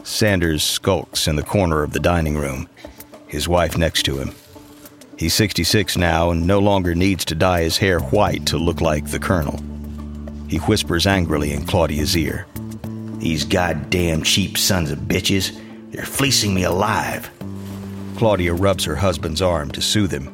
Sanders 0.05 0.63
skulks 0.63 1.27
in 1.27 1.37
the 1.37 1.43
corner 1.43 1.83
of 1.83 1.93
the 1.93 2.01
dining 2.01 2.37
room, 2.37 2.69
his 3.27 3.49
wife 3.49 3.77
next 3.77 4.05
to 4.05 4.19
him. 4.19 4.35
He's 5.17 5.35
66 5.35 5.97
now 5.97 6.31
and 6.31 6.47
no 6.47 6.59
longer 6.59 6.95
needs 6.95 7.25
to 7.27 7.35
dye 7.35 7.63
his 7.63 7.79
hair 7.79 8.01
white 8.01 8.47
to 8.47 8.59
look 8.59 8.81
like 8.81 9.07
the 9.07 9.21
Colonel. 9.21 9.63
He 10.49 10.59
whispers 10.59 11.07
angrily 11.07 11.53
in 11.53 11.67
Claudia's 11.67 12.17
ear. 12.17 12.47
These 13.19 13.45
goddamn 13.45 14.23
cheap 14.23 14.59
sons 14.59 14.91
of 14.91 14.99
bitches, 15.01 15.59
they're 15.91 16.05
fleecing 16.05 16.53
me 16.53 16.65
alive. 16.65 17.31
Claudia 18.17 18.55
rubs 18.55 18.85
her 18.85 18.97
husband's 18.97 19.41
arm 19.41 19.71
to 19.71 19.81
soothe 19.81 20.13
him. 20.13 20.31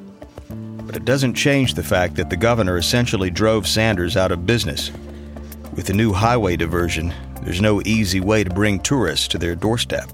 But 0.87 0.97
it 0.97 1.05
doesn't 1.05 1.35
change 1.35 1.75
the 1.75 1.83
fact 1.83 2.17
that 2.17 2.31
the 2.31 2.37
governor 2.37 2.77
essentially 2.77 3.31
drove 3.31 3.67
Sanders 3.67 4.17
out 4.17 4.33
of 4.33 4.47
business. 4.47 4.91
With 5.75 5.87
the 5.87 5.93
new 5.93 6.13
highway 6.13 6.57
diversion, 6.57 7.15
there's 7.43 7.61
no 7.61 7.81
easy 7.83 8.21
way 8.21 8.45
to 8.45 8.51
bring 8.51 8.81
tourists 8.81 9.29
to 9.29 9.39
their 9.39 9.55
doorstep. 9.55 10.11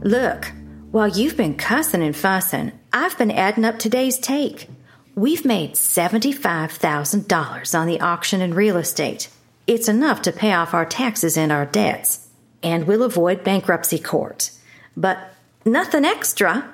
Look, 0.00 0.50
while 0.90 1.08
you've 1.08 1.36
been 1.36 1.54
cussing 1.54 2.02
and 2.02 2.16
fussing, 2.16 2.72
I've 2.92 3.16
been 3.18 3.30
adding 3.30 3.64
up 3.66 3.78
today's 3.78 4.18
take. 4.18 4.66
We've 5.14 5.44
made 5.44 5.74
$75,000 5.74 7.78
on 7.78 7.86
the 7.86 8.00
auction 8.00 8.40
and 8.40 8.54
real 8.54 8.78
estate. 8.78 9.28
It's 9.66 9.88
enough 9.88 10.22
to 10.22 10.32
pay 10.32 10.54
off 10.54 10.72
our 10.72 10.86
taxes 10.86 11.36
and 11.36 11.52
our 11.52 11.66
debts, 11.66 12.26
and 12.62 12.86
we'll 12.86 13.02
avoid 13.02 13.44
bankruptcy 13.44 13.98
court. 13.98 14.52
But 14.96 15.18
nothing 15.66 16.06
extra. 16.06 16.72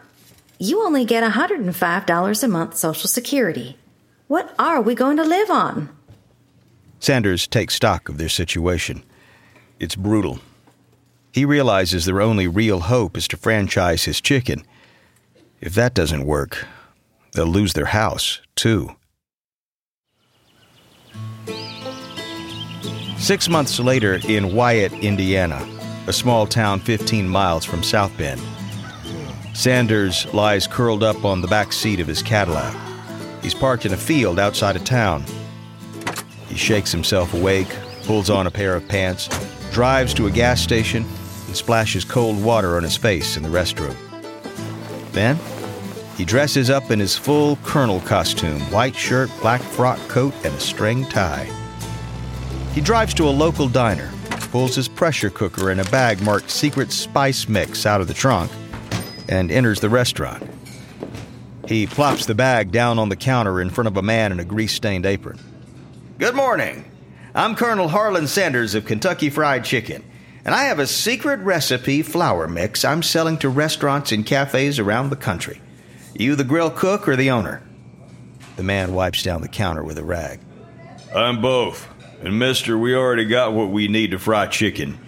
You 0.61 0.85
only 0.85 1.05
get 1.05 1.29
$105 1.29 2.43
a 2.43 2.49
month 2.49 2.77
Social 2.77 3.09
Security. 3.09 3.77
What 4.29 4.55
are 4.57 4.81
we 4.81 4.95
going 4.95 5.17
to 5.17 5.25
live 5.25 5.51
on? 5.51 5.89
Sanders 7.01 7.49
takes 7.49 7.75
stock 7.75 8.09
of 8.09 8.19
their 8.19 8.29
situation. 8.29 9.03
It's 9.81 9.97
brutal. 9.97 10.39
He 11.33 11.45
realizes 11.45 12.05
their 12.05 12.23
only 12.23 12.47
real 12.47 12.79
hope 12.81 13.17
is 13.17 13.27
to 13.29 13.37
franchise 13.37 14.05
his 14.05 14.21
chicken. 14.21 14.65
If 15.65 15.75
that 15.77 15.95
doesn't 15.95 16.27
work, 16.27 16.67
they'll 17.33 17.47
lose 17.47 17.73
their 17.73 17.87
house, 17.87 18.43
too. 18.55 18.95
Six 23.17 23.49
months 23.49 23.81
later, 23.81 24.21
in 24.29 24.55
Wyatt, 24.55 24.93
Indiana, 24.93 25.67
a 26.07 26.13
small 26.13 26.47
town 26.47 26.81
15 26.81 27.27
miles 27.27 27.65
from 27.65 27.83
South 27.83 28.15
Bend, 28.19 28.43
Sanders 29.55 30.27
lies 30.35 30.67
curled 30.67 31.03
up 31.03 31.25
on 31.25 31.41
the 31.41 31.49
back 31.49 31.73
seat 31.73 31.99
of 31.99 32.09
his 32.09 32.21
Cadillac. 32.21 32.77
He's 33.43 33.55
parked 33.55 33.87
in 33.87 33.95
a 33.95 33.97
field 33.97 34.39
outside 34.39 34.77
of 34.77 34.85
town. 34.85 35.25
He 36.47 36.57
shakes 36.57 36.93
himself 36.93 37.33
awake, 37.33 37.75
pulls 38.03 38.29
on 38.29 38.47
a 38.47 38.51
pair 38.51 38.77
of 38.77 38.87
pants, 38.87 39.31
drives 39.73 40.13
to 40.15 40.27
a 40.27 40.31
gas 40.31 40.61
station, 40.61 41.07
and 41.47 41.57
splashes 41.57 42.05
cold 42.05 42.45
water 42.45 42.77
on 42.77 42.83
his 42.83 42.99
face 42.99 43.39
in 43.39 43.43
the 43.43 43.49
restroom. 43.49 43.97
Then, 45.13 45.39
he 46.17 46.25
dresses 46.25 46.71
up 46.71 46.91
in 46.91 46.99
his 46.99 47.17
full 47.17 47.57
colonel 47.65 48.01
costume 48.01 48.61
white 48.71 48.95
shirt, 48.95 49.31
black 49.41 49.61
frock 49.61 49.99
coat, 50.09 50.35
and 50.45 50.55
a 50.55 50.61
string 50.61 51.05
tie. 51.07 51.49
He 52.73 52.81
drives 52.81 53.15
to 53.15 53.29
a 53.29 53.31
local 53.31 53.69
diner, 53.69 54.11
pulls 54.51 54.77
his 54.77 54.87
pressure 54.87 55.31
cooker 55.31 55.71
and 55.71 55.81
a 55.81 55.85
bag 55.87 56.23
marked 56.23 56.51
Secret 56.51 56.93
Spice 56.93 57.49
Mix 57.49 57.87
out 57.87 58.01
of 58.01 58.07
the 58.07 58.15
trunk, 58.15 58.53
and 59.29 59.51
enters 59.51 59.81
the 59.81 59.89
restaurant. 59.89 60.49
He 61.67 61.87
plops 61.87 62.27
the 62.27 62.35
bag 62.35 62.71
down 62.71 62.99
on 62.99 63.09
the 63.09 63.17
counter 63.17 63.61
in 63.61 63.71
front 63.71 63.89
of 63.89 63.97
a 63.97 64.03
man 64.03 64.31
in 64.31 64.39
a 64.39 64.45
grease 64.45 64.73
stained 64.73 65.07
apron. 65.07 65.41
Good 66.19 66.37
morning. 66.37 66.85
I'm 67.35 67.57
Colonel 67.57 67.89
Harlan 67.89 68.29
Sanders 68.29 68.77
of 68.77 68.87
Kentucky 68.87 69.31
Fried 69.31 69.65
Chicken, 69.65 70.05
and 70.45 70.55
I 70.55 70.65
have 70.65 70.79
a 70.79 70.87
secret 70.87 71.41
recipe 71.41 72.03
flour 72.03 72.47
mix 72.47 72.85
I'm 72.85 73.03
selling 73.03 73.39
to 73.39 73.49
restaurants 73.49 74.13
and 74.13 74.25
cafes 74.25 74.79
around 74.79 75.11
the 75.11 75.17
country. 75.17 75.61
You 76.15 76.37
the 76.37 76.45
grill 76.45 76.71
cook 76.71 77.09
or 77.09 77.17
the 77.17 77.31
owner? 77.31 77.63
The 78.57 78.63
man 78.63 78.95
wipes 78.95 79.23
down 79.23 79.43
the 79.43 79.49
counter 79.49 79.83
with 79.83 79.99
a 79.99 80.05
rag. 80.05 80.41
I'm 81.15 81.43
both. 81.43 81.89
And, 82.23 82.39
mister, 82.39 82.79
we 82.79 82.95
already 82.95 83.25
got 83.25 83.53
what 83.53 83.71
we 83.71 83.89
need 83.89 84.13
to 84.13 84.19
fry 84.19 84.47
chicken. 84.47 84.99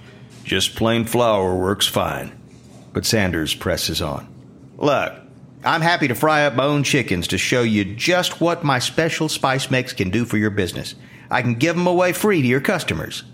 Just 0.44 0.74
plain 0.74 1.04
flour 1.04 1.54
works 1.54 1.86
fine. 1.86 2.32
But 2.92 3.06
Sanders 3.06 3.54
presses 3.54 4.02
on. 4.02 4.26
Look, 4.76 5.12
I'm 5.64 5.80
happy 5.80 6.08
to 6.08 6.14
fry 6.14 6.44
up 6.44 6.54
my 6.54 6.64
own 6.64 6.82
chickens 6.82 7.28
to 7.28 7.38
show 7.38 7.62
you 7.62 7.84
just 7.84 8.40
what 8.40 8.64
my 8.64 8.78
special 8.78 9.28
spice 9.28 9.70
mix 9.70 9.92
can 9.92 10.10
do 10.10 10.24
for 10.24 10.38
your 10.38 10.50
business. 10.50 10.94
I 11.30 11.42
can 11.42 11.54
give 11.54 11.76
'em 11.76 11.86
away 11.86 12.12
free 12.12 12.42
to 12.42 12.48
your 12.48 12.60
customers. 12.60 13.24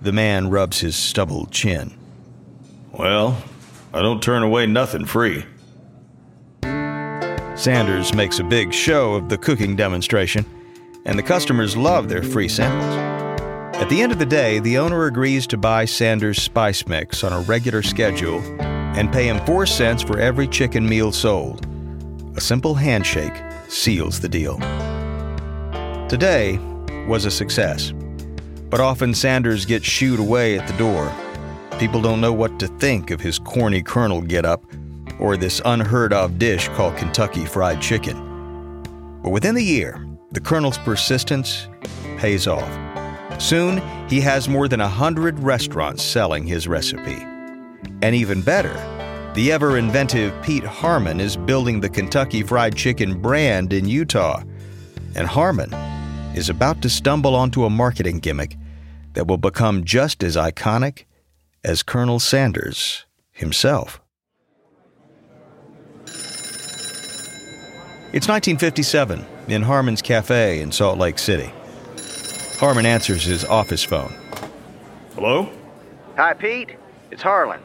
The 0.00 0.12
man 0.12 0.48
rubs 0.48 0.80
his 0.80 0.96
stubbled 0.96 1.50
chin. 1.50 1.92
Well, 2.92 3.42
I 3.92 4.00
don't 4.00 4.22
turn 4.22 4.42
away 4.42 4.66
nothing 4.66 5.04
free. 5.04 5.44
Sanders 7.60 8.14
makes 8.14 8.38
a 8.38 8.42
big 8.42 8.72
show 8.72 9.12
of 9.12 9.28
the 9.28 9.36
cooking 9.36 9.76
demonstration 9.76 10.46
and 11.04 11.18
the 11.18 11.22
customers 11.22 11.76
love 11.76 12.08
their 12.08 12.22
free 12.22 12.48
samples. 12.48 12.96
At 13.76 13.90
the 13.90 14.00
end 14.00 14.12
of 14.12 14.18
the 14.18 14.24
day, 14.24 14.60
the 14.60 14.78
owner 14.78 15.04
agrees 15.04 15.46
to 15.48 15.58
buy 15.58 15.84
Sanders' 15.84 16.40
spice 16.40 16.86
mix 16.86 17.22
on 17.22 17.34
a 17.34 17.40
regular 17.40 17.82
schedule 17.82 18.40
and 18.62 19.12
pay 19.12 19.28
him 19.28 19.44
4 19.44 19.66
cents 19.66 20.02
for 20.02 20.18
every 20.18 20.48
chicken 20.48 20.88
meal 20.88 21.12
sold. 21.12 21.66
A 22.34 22.40
simple 22.40 22.74
handshake 22.74 23.38
seals 23.68 24.20
the 24.20 24.28
deal. 24.30 24.56
Today 26.08 26.58
was 27.06 27.26
a 27.26 27.30
success, 27.30 27.92
but 28.70 28.80
often 28.80 29.12
Sanders 29.12 29.66
gets 29.66 29.84
shooed 29.84 30.18
away 30.18 30.58
at 30.58 30.66
the 30.66 30.78
door. 30.78 31.12
People 31.78 32.00
don't 32.00 32.22
know 32.22 32.32
what 32.32 32.58
to 32.58 32.68
think 32.78 33.10
of 33.10 33.20
his 33.20 33.38
corny 33.38 33.82
colonel 33.82 34.22
getup 34.22 34.64
or 35.20 35.36
this 35.36 35.60
unheard 35.64 36.12
of 36.12 36.38
dish 36.38 36.68
called 36.70 36.96
Kentucky 36.96 37.44
Fried 37.44 37.80
Chicken. 37.80 38.16
But 39.22 39.30
within 39.30 39.54
the 39.54 39.62
year, 39.62 40.04
the 40.32 40.40
Colonel's 40.40 40.78
persistence 40.78 41.68
pays 42.16 42.46
off. 42.46 42.70
Soon, 43.40 43.82
he 44.08 44.20
has 44.20 44.48
more 44.48 44.68
than 44.68 44.80
a 44.80 44.88
hundred 44.88 45.38
restaurants 45.38 46.02
selling 46.02 46.46
his 46.46 46.66
recipe. 46.66 47.18
And 48.02 48.14
even 48.14 48.42
better, 48.42 48.72
the 49.34 49.52
ever 49.52 49.78
inventive 49.78 50.34
Pete 50.42 50.64
Harman 50.64 51.20
is 51.20 51.36
building 51.36 51.80
the 51.80 51.88
Kentucky 51.88 52.42
Fried 52.42 52.74
Chicken 52.74 53.20
brand 53.20 53.72
in 53.72 53.88
Utah. 53.88 54.42
And 55.14 55.26
Harman 55.26 55.72
is 56.34 56.48
about 56.48 56.82
to 56.82 56.90
stumble 56.90 57.34
onto 57.34 57.64
a 57.64 57.70
marketing 57.70 58.18
gimmick 58.18 58.56
that 59.14 59.26
will 59.26 59.38
become 59.38 59.84
just 59.84 60.22
as 60.22 60.36
iconic 60.36 61.04
as 61.64 61.82
Colonel 61.82 62.20
Sanders 62.20 63.06
himself. 63.32 64.00
It's 68.12 68.26
1957 68.26 69.24
in 69.46 69.62
Harman's 69.62 70.02
Cafe 70.02 70.60
in 70.60 70.72
Salt 70.72 70.98
Lake 70.98 71.16
City. 71.16 71.52
Harman 72.58 72.84
answers 72.84 73.22
his 73.22 73.44
office 73.44 73.84
phone. 73.84 74.12
Hello? 75.14 75.48
Hi, 76.16 76.34
Pete. 76.34 76.74
It's 77.12 77.22
Harlan. 77.22 77.60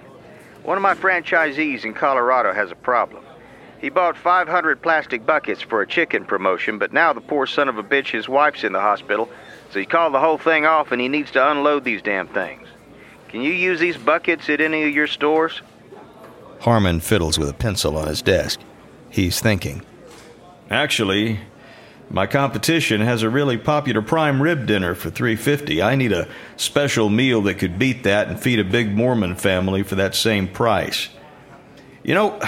One 0.61 0.77
of 0.77 0.83
my 0.83 0.93
franchisees 0.93 1.83
in 1.83 1.95
Colorado 1.95 2.53
has 2.53 2.69
a 2.69 2.75
problem. 2.75 3.25
He 3.81 3.89
bought 3.89 4.15
500 4.15 4.83
plastic 4.83 5.25
buckets 5.25 5.63
for 5.63 5.81
a 5.81 5.87
chicken 5.87 6.25
promotion, 6.25 6.77
but 6.77 6.93
now 6.93 7.11
the 7.11 7.21
poor 7.21 7.47
son 7.47 7.67
of 7.67 7.79
a 7.79 7.83
bitch, 7.83 8.11
his 8.11 8.29
wife's 8.29 8.63
in 8.63 8.71
the 8.71 8.79
hospital, 8.79 9.27
so 9.71 9.79
he 9.79 9.85
called 9.87 10.13
the 10.13 10.19
whole 10.19 10.37
thing 10.37 10.67
off 10.67 10.91
and 10.91 11.01
he 11.01 11.07
needs 11.07 11.31
to 11.31 11.51
unload 11.51 11.83
these 11.83 12.03
damn 12.03 12.27
things. 12.27 12.67
Can 13.29 13.41
you 13.41 13.51
use 13.51 13.79
these 13.79 13.97
buckets 13.97 14.47
at 14.49 14.61
any 14.61 14.83
of 14.83 14.93
your 14.93 15.07
stores? 15.07 15.63
Harman 16.59 16.99
fiddles 16.99 17.39
with 17.39 17.49
a 17.49 17.53
pencil 17.53 17.97
on 17.97 18.07
his 18.07 18.21
desk. 18.21 18.59
He's 19.09 19.39
thinking. 19.39 19.81
Actually, 20.69 21.39
my 22.09 22.27
competition 22.27 23.01
has 23.01 23.23
a 23.23 23.29
really 23.29 23.57
popular 23.57 24.01
prime 24.01 24.41
rib 24.41 24.65
dinner 24.65 24.95
for 24.95 25.09
350. 25.09 25.81
I 25.81 25.95
need 25.95 26.11
a 26.11 26.27
special 26.55 27.09
meal 27.09 27.41
that 27.43 27.55
could 27.55 27.79
beat 27.79 28.03
that 28.03 28.27
and 28.27 28.39
feed 28.39 28.59
a 28.59 28.63
big 28.63 28.95
Mormon 28.95 29.35
family 29.35 29.83
for 29.83 29.95
that 29.95 30.15
same 30.15 30.47
price. 30.47 31.09
You 32.03 32.13
know, 32.13 32.39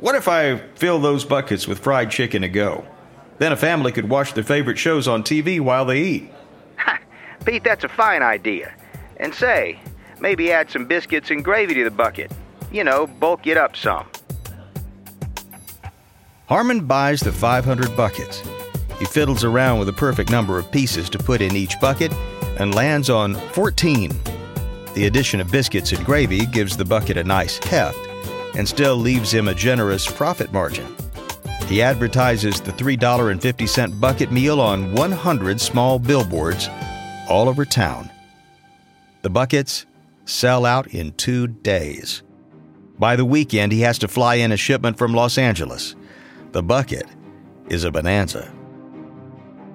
what 0.00 0.14
if 0.14 0.28
I 0.28 0.58
fill 0.74 1.00
those 1.00 1.24
buckets 1.24 1.66
with 1.66 1.78
fried 1.78 2.10
chicken 2.10 2.42
to 2.42 2.48
go? 2.48 2.86
Then 3.38 3.52
a 3.52 3.56
family 3.56 3.92
could 3.92 4.08
watch 4.08 4.34
their 4.34 4.44
favorite 4.44 4.78
shows 4.78 5.08
on 5.08 5.22
TV 5.22 5.60
while 5.60 5.84
they 5.84 6.02
eat. 6.02 6.30
Pete, 7.44 7.64
that's 7.64 7.84
a 7.84 7.88
fine 7.88 8.22
idea. 8.22 8.74
And 9.18 9.34
say, 9.34 9.78
maybe 10.20 10.52
add 10.52 10.70
some 10.70 10.86
biscuits 10.86 11.30
and 11.30 11.44
gravy 11.44 11.74
to 11.74 11.84
the 11.84 11.90
bucket. 11.90 12.32
You 12.72 12.84
know, 12.84 13.06
bulk 13.06 13.46
it 13.46 13.56
up 13.56 13.76
some. 13.76 14.06
Harman 16.48 16.86
buys 16.86 17.20
the 17.20 17.32
500 17.32 17.96
buckets. 17.96 18.40
He 19.00 19.04
fiddles 19.04 19.42
around 19.42 19.78
with 19.80 19.86
the 19.86 19.92
perfect 19.92 20.30
number 20.30 20.58
of 20.58 20.70
pieces 20.70 21.10
to 21.10 21.18
put 21.18 21.40
in 21.40 21.56
each 21.56 21.78
bucket 21.80 22.12
and 22.58 22.74
lands 22.74 23.10
on 23.10 23.34
14. 23.34 24.12
The 24.94 25.06
addition 25.06 25.40
of 25.40 25.50
biscuits 25.50 25.92
and 25.92 26.06
gravy 26.06 26.46
gives 26.46 26.76
the 26.76 26.84
bucket 26.84 27.16
a 27.16 27.24
nice 27.24 27.58
heft 27.58 27.98
and 28.54 28.66
still 28.66 28.96
leaves 28.96 29.34
him 29.34 29.48
a 29.48 29.54
generous 29.54 30.10
profit 30.10 30.52
margin. 30.52 30.86
He 31.66 31.82
advertises 31.82 32.60
the 32.60 32.72
$3.50 32.72 34.00
bucket 34.00 34.30
meal 34.30 34.60
on 34.60 34.94
100 34.94 35.60
small 35.60 35.98
billboards 35.98 36.68
all 37.28 37.48
over 37.48 37.64
town. 37.64 38.08
The 39.22 39.30
buckets 39.30 39.84
sell 40.26 40.64
out 40.64 40.86
in 40.86 41.12
two 41.14 41.48
days. 41.48 42.22
By 43.00 43.16
the 43.16 43.24
weekend, 43.24 43.72
he 43.72 43.80
has 43.80 43.98
to 43.98 44.08
fly 44.08 44.36
in 44.36 44.52
a 44.52 44.56
shipment 44.56 44.96
from 44.96 45.12
Los 45.12 45.38
Angeles. 45.38 45.96
The 46.52 46.62
bucket 46.62 47.06
is 47.68 47.84
a 47.84 47.90
bonanza. 47.90 48.52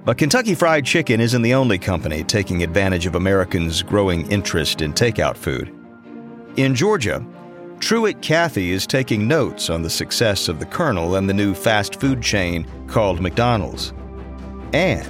But 0.03 0.17
Kentucky 0.17 0.55
Fried 0.55 0.85
Chicken 0.85 1.21
isn't 1.21 1.43
the 1.43 1.53
only 1.53 1.77
company 1.77 2.23
taking 2.23 2.63
advantage 2.63 3.05
of 3.05 3.15
Americans' 3.15 3.83
growing 3.83 4.29
interest 4.31 4.81
in 4.81 4.93
takeout 4.93 5.37
food. 5.37 5.71
In 6.57 6.73
Georgia, 6.73 7.23
Truett 7.79 8.21
Cathy 8.21 8.71
is 8.71 8.87
taking 8.87 9.27
notes 9.27 9.69
on 9.69 9.81
the 9.81 9.89
success 9.89 10.47
of 10.47 10.59
the 10.59 10.65
Colonel 10.65 11.15
and 11.15 11.29
the 11.29 11.33
new 11.33 11.53
fast 11.53 11.99
food 11.99 12.21
chain 12.21 12.65
called 12.87 13.21
McDonald's. 13.21 13.93
And 14.73 15.07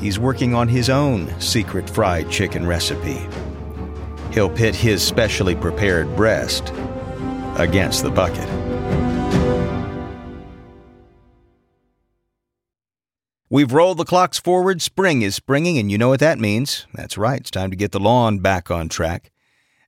he's 0.00 0.18
working 0.18 0.54
on 0.54 0.68
his 0.68 0.90
own 0.90 1.32
secret 1.40 1.88
fried 1.88 2.30
chicken 2.30 2.66
recipe. 2.66 3.26
He'll 4.32 4.50
pit 4.50 4.74
his 4.74 5.02
specially 5.02 5.54
prepared 5.54 6.14
breast 6.16 6.72
against 7.56 8.02
the 8.02 8.10
bucket. 8.10 8.63
We've 13.54 13.72
rolled 13.72 13.98
the 13.98 14.04
clocks 14.04 14.40
forward. 14.40 14.82
Spring 14.82 15.22
is 15.22 15.36
springing, 15.36 15.78
and 15.78 15.88
you 15.88 15.96
know 15.96 16.08
what 16.08 16.18
that 16.18 16.40
means. 16.40 16.88
That's 16.92 17.16
right, 17.16 17.38
it's 17.38 17.52
time 17.52 17.70
to 17.70 17.76
get 17.76 17.92
the 17.92 18.00
lawn 18.00 18.40
back 18.40 18.68
on 18.68 18.88
track. 18.88 19.30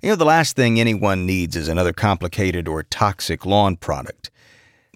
You 0.01 0.11
know, 0.11 0.15
the 0.15 0.25
last 0.25 0.55
thing 0.55 0.79
anyone 0.79 1.27
needs 1.27 1.57
is 1.57 1.67
another 1.67 1.93
complicated 1.93 2.69
or 2.69 2.85
toxic 2.85 3.45
lawn 3.45 3.75
product. 3.75 4.31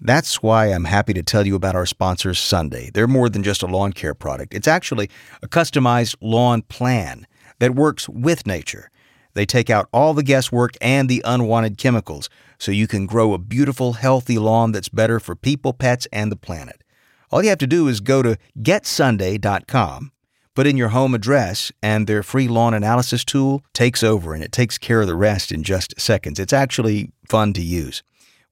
That's 0.01 0.41
why 0.41 0.67
I'm 0.67 0.85
happy 0.85 1.13
to 1.15 1.21
tell 1.21 1.45
you 1.45 1.53
about 1.53 1.75
our 1.75 1.85
sponsor, 1.85 2.33
Sunday. 2.33 2.89
They're 2.93 3.09
more 3.09 3.27
than 3.27 3.43
just 3.43 3.61
a 3.61 3.67
lawn 3.67 3.91
care 3.91 4.15
product, 4.15 4.53
it's 4.53 4.69
actually 4.69 5.09
a 5.43 5.49
customized 5.49 6.15
lawn 6.21 6.61
plan 6.61 7.27
that 7.59 7.75
works 7.75 8.07
with 8.07 8.47
nature. 8.47 8.89
They 9.33 9.45
take 9.45 9.69
out 9.69 9.89
all 9.91 10.13
the 10.13 10.23
guesswork 10.23 10.77
and 10.79 11.09
the 11.09 11.21
unwanted 11.25 11.77
chemicals 11.77 12.29
so 12.57 12.71
you 12.71 12.87
can 12.87 13.05
grow 13.05 13.33
a 13.33 13.37
beautiful, 13.37 13.93
healthy 13.93 14.39
lawn 14.39 14.71
that's 14.71 14.87
better 14.87 15.19
for 15.19 15.35
people, 15.35 15.73
pets, 15.73 16.07
and 16.13 16.31
the 16.31 16.37
planet. 16.37 16.81
All 17.31 17.41
you 17.41 17.49
have 17.49 17.59
to 17.59 17.67
do 17.67 17.87
is 17.87 18.01
go 18.01 18.21
to 18.21 18.37
getsunday.com, 18.59 20.11
put 20.53 20.67
in 20.67 20.75
your 20.75 20.89
home 20.89 21.15
address, 21.15 21.71
and 21.81 22.05
their 22.05 22.23
free 22.23 22.49
lawn 22.49 22.73
analysis 22.73 23.23
tool 23.23 23.63
takes 23.73 24.03
over 24.03 24.33
and 24.33 24.43
it 24.43 24.51
takes 24.51 24.77
care 24.77 24.99
of 24.99 25.07
the 25.07 25.15
rest 25.15 25.49
in 25.49 25.63
just 25.63 25.99
seconds. 25.99 26.39
It's 26.39 26.51
actually 26.51 27.13
fun 27.29 27.53
to 27.53 27.61
use. 27.61 28.03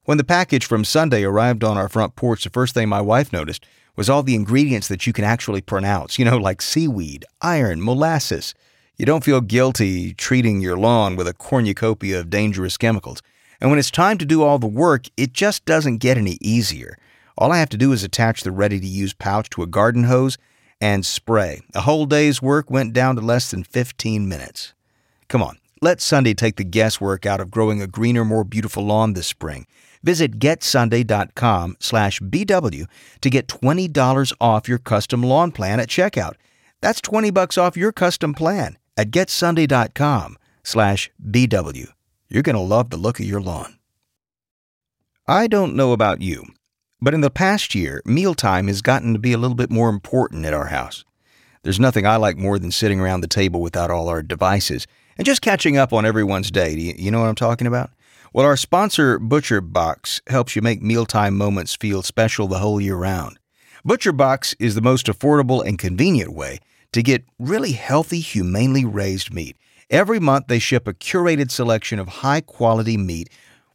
When 0.04 0.16
the 0.16 0.24
package 0.24 0.64
from 0.64 0.84
Sunday 0.84 1.24
arrived 1.24 1.62
on 1.62 1.76
our 1.76 1.90
front 1.90 2.16
porch, 2.16 2.44
the 2.44 2.50
first 2.50 2.72
thing 2.72 2.88
my 2.88 3.02
wife 3.02 3.34
noticed 3.34 3.66
was 3.96 4.08
all 4.08 4.22
the 4.22 4.34
ingredients 4.34 4.88
that 4.88 5.06
you 5.06 5.12
can 5.12 5.24
actually 5.24 5.60
pronounce, 5.60 6.18
you 6.18 6.24
know, 6.24 6.38
like 6.38 6.62
seaweed, 6.62 7.26
iron, 7.42 7.84
molasses. 7.84 8.54
You 8.96 9.04
don't 9.04 9.24
feel 9.24 9.42
guilty 9.42 10.14
treating 10.14 10.62
your 10.62 10.78
lawn 10.78 11.16
with 11.16 11.28
a 11.28 11.34
cornucopia 11.34 12.18
of 12.20 12.30
dangerous 12.30 12.78
chemicals. 12.78 13.20
And 13.60 13.68
when 13.68 13.78
it's 13.78 13.90
time 13.90 14.16
to 14.18 14.24
do 14.24 14.42
all 14.42 14.58
the 14.58 14.66
work, 14.66 15.04
it 15.18 15.34
just 15.34 15.66
doesn't 15.66 15.98
get 15.98 16.16
any 16.16 16.38
easier. 16.40 16.96
All 17.38 17.52
I 17.52 17.58
have 17.58 17.68
to 17.70 17.76
do 17.76 17.92
is 17.92 18.04
attach 18.04 18.42
the 18.42 18.52
ready 18.52 18.80
to 18.80 18.86
use 18.86 19.12
pouch 19.12 19.50
to 19.50 19.62
a 19.62 19.66
garden 19.66 20.04
hose 20.04 20.38
and 20.80 21.04
spray. 21.04 21.60
A 21.74 21.82
whole 21.82 22.06
day's 22.06 22.42
work 22.42 22.70
went 22.70 22.92
down 22.92 23.16
to 23.16 23.20
less 23.22 23.50
than 23.50 23.64
15 23.64 24.28
minutes. 24.28 24.74
Come 25.28 25.42
on, 25.42 25.58
let 25.80 26.00
Sunday 26.00 26.34
take 26.34 26.56
the 26.56 26.64
guesswork 26.64 27.26
out 27.26 27.40
of 27.40 27.50
growing 27.50 27.80
a 27.80 27.86
greener, 27.86 28.24
more 28.24 28.44
beautiful 28.44 28.84
lawn 28.84 29.12
this 29.12 29.26
spring. 29.26 29.66
Visit 30.02 30.38
getsunday.com 30.38 31.76
slash 31.78 32.20
BW 32.20 32.86
to 33.20 33.30
get 33.30 33.48
$20 33.48 34.32
off 34.40 34.68
your 34.68 34.78
custom 34.78 35.22
lawn 35.22 35.52
plan 35.52 35.78
at 35.78 35.88
checkout. 35.88 36.34
That's 36.80 37.00
20 37.00 37.30
bucks 37.30 37.58
off 37.58 37.76
your 37.76 37.92
custom 37.92 38.32
plan 38.32 38.78
at 38.96 39.10
getsunday.com 39.10 40.38
slash 40.64 41.10
BW. 41.22 41.88
You're 42.28 42.42
going 42.42 42.56
to 42.56 42.62
love 42.62 42.90
the 42.90 42.96
look 42.96 43.20
of 43.20 43.26
your 43.26 43.40
lawn. 43.40 43.78
I 45.26 45.46
don't 45.46 45.76
know 45.76 45.92
about 45.92 46.22
you, 46.22 46.46
but 47.00 47.14
in 47.14 47.20
the 47.20 47.30
past 47.30 47.74
year, 47.74 48.02
mealtime 48.04 48.66
has 48.66 48.82
gotten 48.82 49.12
to 49.12 49.18
be 49.18 49.32
a 49.32 49.38
little 49.38 49.56
bit 49.56 49.70
more 49.70 49.88
important 49.88 50.44
at 50.44 50.54
our 50.54 50.66
house. 50.66 51.04
There's 51.62 51.80
nothing 51.80 52.06
I 52.06 52.16
like 52.16 52.36
more 52.36 52.58
than 52.58 52.70
sitting 52.70 53.00
around 53.00 53.20
the 53.20 53.26
table 53.26 53.60
without 53.60 53.90
all 53.90 54.08
our 54.08 54.22
devices 54.22 54.86
and 55.18 55.26
just 55.26 55.42
catching 55.42 55.76
up 55.76 55.92
on 55.92 56.06
everyone's 56.06 56.50
day. 56.50 56.74
Do 56.74 56.80
you, 56.80 57.10
know 57.10 57.20
what 57.20 57.28
I'm 57.28 57.34
talking 57.34 57.66
about? 57.66 57.90
Well, 58.32 58.46
our 58.46 58.56
sponsor, 58.56 59.18
Butcher 59.18 59.60
Box, 59.60 60.22
helps 60.28 60.56
you 60.56 60.62
make 60.62 60.80
mealtime 60.80 61.36
moments 61.36 61.74
feel 61.74 62.02
special 62.02 62.48
the 62.48 62.60
whole 62.60 62.80
year 62.80 62.96
round. 62.96 63.38
Butcher 63.84 64.12
Box 64.12 64.54
is 64.58 64.74
the 64.74 64.80
most 64.80 65.06
affordable 65.06 65.64
and 65.66 65.78
convenient 65.78 66.32
way 66.32 66.60
to 66.92 67.02
get 67.02 67.24
really 67.38 67.72
healthy, 67.72 68.20
humanely 68.20 68.84
raised 68.84 69.32
meat. 69.32 69.56
Every 69.90 70.20
month, 70.20 70.46
they 70.46 70.58
ship 70.58 70.86
a 70.86 70.94
curated 70.94 71.50
selection 71.50 71.98
of 71.98 72.08
high 72.08 72.40
quality 72.40 72.96
meat 72.96 73.28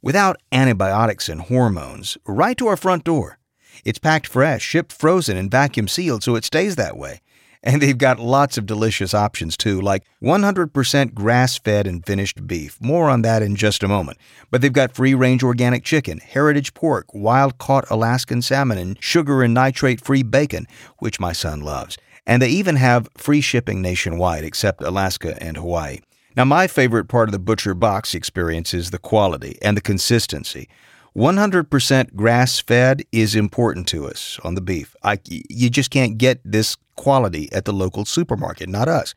without 0.05 0.37
antibiotics 0.51 1.27
and 1.27 1.41
hormones 1.41 2.15
right 2.27 2.57
to 2.59 2.67
our 2.67 2.77
front 2.77 3.03
door. 3.03 3.39
It's 3.83 3.97
packed 3.97 4.27
fresh, 4.27 4.61
shipped 4.61 4.93
frozen, 4.93 5.35
and 5.35 5.49
vacuum 5.49 5.87
sealed 5.87 6.23
so 6.23 6.35
it 6.35 6.45
stays 6.45 6.75
that 6.75 6.95
way. 6.95 7.21
And 7.63 7.81
they've 7.81 7.97
got 7.97 8.19
lots 8.19 8.59
of 8.59 8.67
delicious 8.67 9.15
options 9.15 9.57
too, 9.57 9.81
like 9.81 10.03
100% 10.21 11.15
grass 11.15 11.57
fed 11.57 11.87
and 11.87 12.05
finished 12.05 12.45
beef. 12.45 12.77
More 12.79 13.09
on 13.09 13.23
that 13.23 13.41
in 13.41 13.55
just 13.55 13.81
a 13.81 13.87
moment. 13.87 14.19
But 14.51 14.61
they've 14.61 14.71
got 14.71 14.95
free 14.95 15.15
range 15.15 15.41
organic 15.41 15.83
chicken, 15.83 16.19
heritage 16.19 16.75
pork, 16.75 17.07
wild 17.11 17.57
caught 17.57 17.89
Alaskan 17.89 18.43
salmon, 18.43 18.77
and 18.77 19.03
sugar 19.03 19.41
and 19.41 19.55
nitrate 19.55 20.05
free 20.05 20.21
bacon, 20.21 20.67
which 20.99 21.19
my 21.19 21.33
son 21.33 21.61
loves. 21.61 21.97
And 22.27 22.43
they 22.43 22.49
even 22.49 22.75
have 22.75 23.09
free 23.17 23.41
shipping 23.41 23.81
nationwide 23.81 24.43
except 24.43 24.83
Alaska 24.83 25.35
and 25.41 25.57
Hawaii. 25.57 26.01
Now, 26.35 26.43
my 26.43 26.67
favorite 26.67 27.05
part 27.05 27.29
of 27.29 27.31
the 27.31 27.39
Butcher 27.39 27.73
Box 27.73 28.13
experience 28.13 28.73
is 28.73 28.91
the 28.91 28.97
quality 28.97 29.57
and 29.61 29.77
the 29.77 29.81
consistency. 29.81 30.67
100% 31.15 32.13
grass 32.15 32.59
fed 32.59 33.03
is 33.13 33.35
important 33.35 33.87
to 33.87 34.05
us 34.05 34.37
on 34.43 34.55
the 34.55 34.61
beef. 34.61 34.97
I, 35.01 35.19
you 35.29 35.69
just 35.69 35.91
can't 35.91 36.17
get 36.17 36.41
this 36.43 36.75
quality 36.97 37.49
at 37.53 37.63
the 37.63 37.71
local 37.71 38.03
supermarket, 38.03 38.67
not 38.67 38.89
us. 38.89 39.15